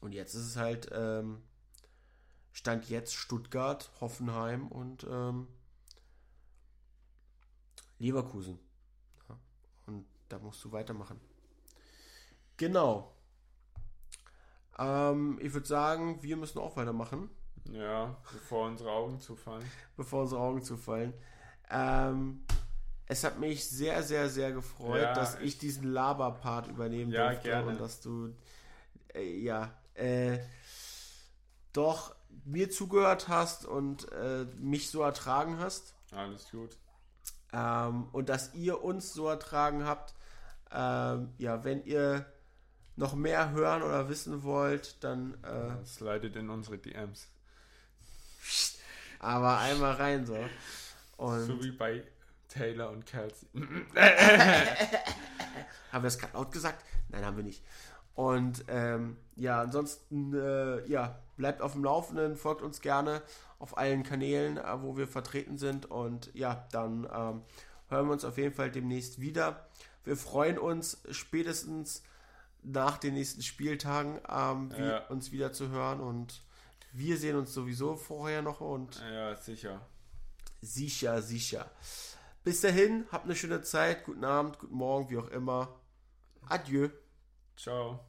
[0.00, 1.42] Und jetzt ist es halt, ähm,
[2.52, 5.48] Stand jetzt Stuttgart, Hoffenheim und ähm,
[7.98, 8.58] Leverkusen.
[9.28, 9.38] Ja,
[9.86, 11.20] und da musst du weitermachen.
[12.56, 13.14] Genau.
[14.78, 17.30] Ähm, ich würde sagen, wir müssen auch weitermachen.
[17.72, 19.68] Ja, bevor unsere Augen zufallen.
[19.96, 21.14] Bevor unsere Augen zufallen.
[21.70, 22.44] Ähm,
[23.08, 27.48] es hat mich sehr, sehr, sehr gefreut, ja, dass ich, diesen Laber-Part übernehmen ja, durfte
[27.48, 27.68] gerne.
[27.68, 28.34] und dass du
[29.14, 30.38] äh, ja äh,
[31.72, 35.94] doch mir zugehört hast und äh, mich so ertragen hast.
[36.12, 36.76] Alles gut.
[37.52, 40.14] Ähm, und dass ihr uns so ertragen habt.
[40.72, 42.26] Ähm, ja, wenn ihr
[42.96, 47.28] noch mehr hören oder wissen wollt, dann äh, slidet in unsere DMs.
[49.18, 50.38] Aber einmal rein so.
[51.16, 52.04] Und so wie bei
[52.56, 53.48] Taylor und Kelsey.
[55.92, 56.84] haben wir es gerade laut gesagt?
[57.08, 57.62] Nein, haben wir nicht.
[58.14, 63.22] Und ähm, ja, ansonsten, äh, ja, bleibt auf dem Laufenden, folgt uns gerne
[63.58, 65.86] auf allen Kanälen, äh, wo wir vertreten sind.
[65.86, 67.42] Und ja, dann ähm,
[67.88, 69.68] hören wir uns auf jeden Fall demnächst wieder.
[70.04, 72.02] Wir freuen uns spätestens
[72.62, 75.06] nach den nächsten Spieltagen, ähm, wie, ja.
[75.08, 76.00] uns wieder zu hören.
[76.00, 76.42] Und
[76.92, 78.62] wir sehen uns sowieso vorher noch.
[78.62, 79.82] Und ja, sicher.
[80.62, 81.70] Sicher, sicher.
[82.46, 85.80] Bis dahin, habt eine schöne Zeit, guten Abend, guten Morgen, wie auch immer.
[86.48, 86.90] Adieu.
[87.56, 88.06] Ciao.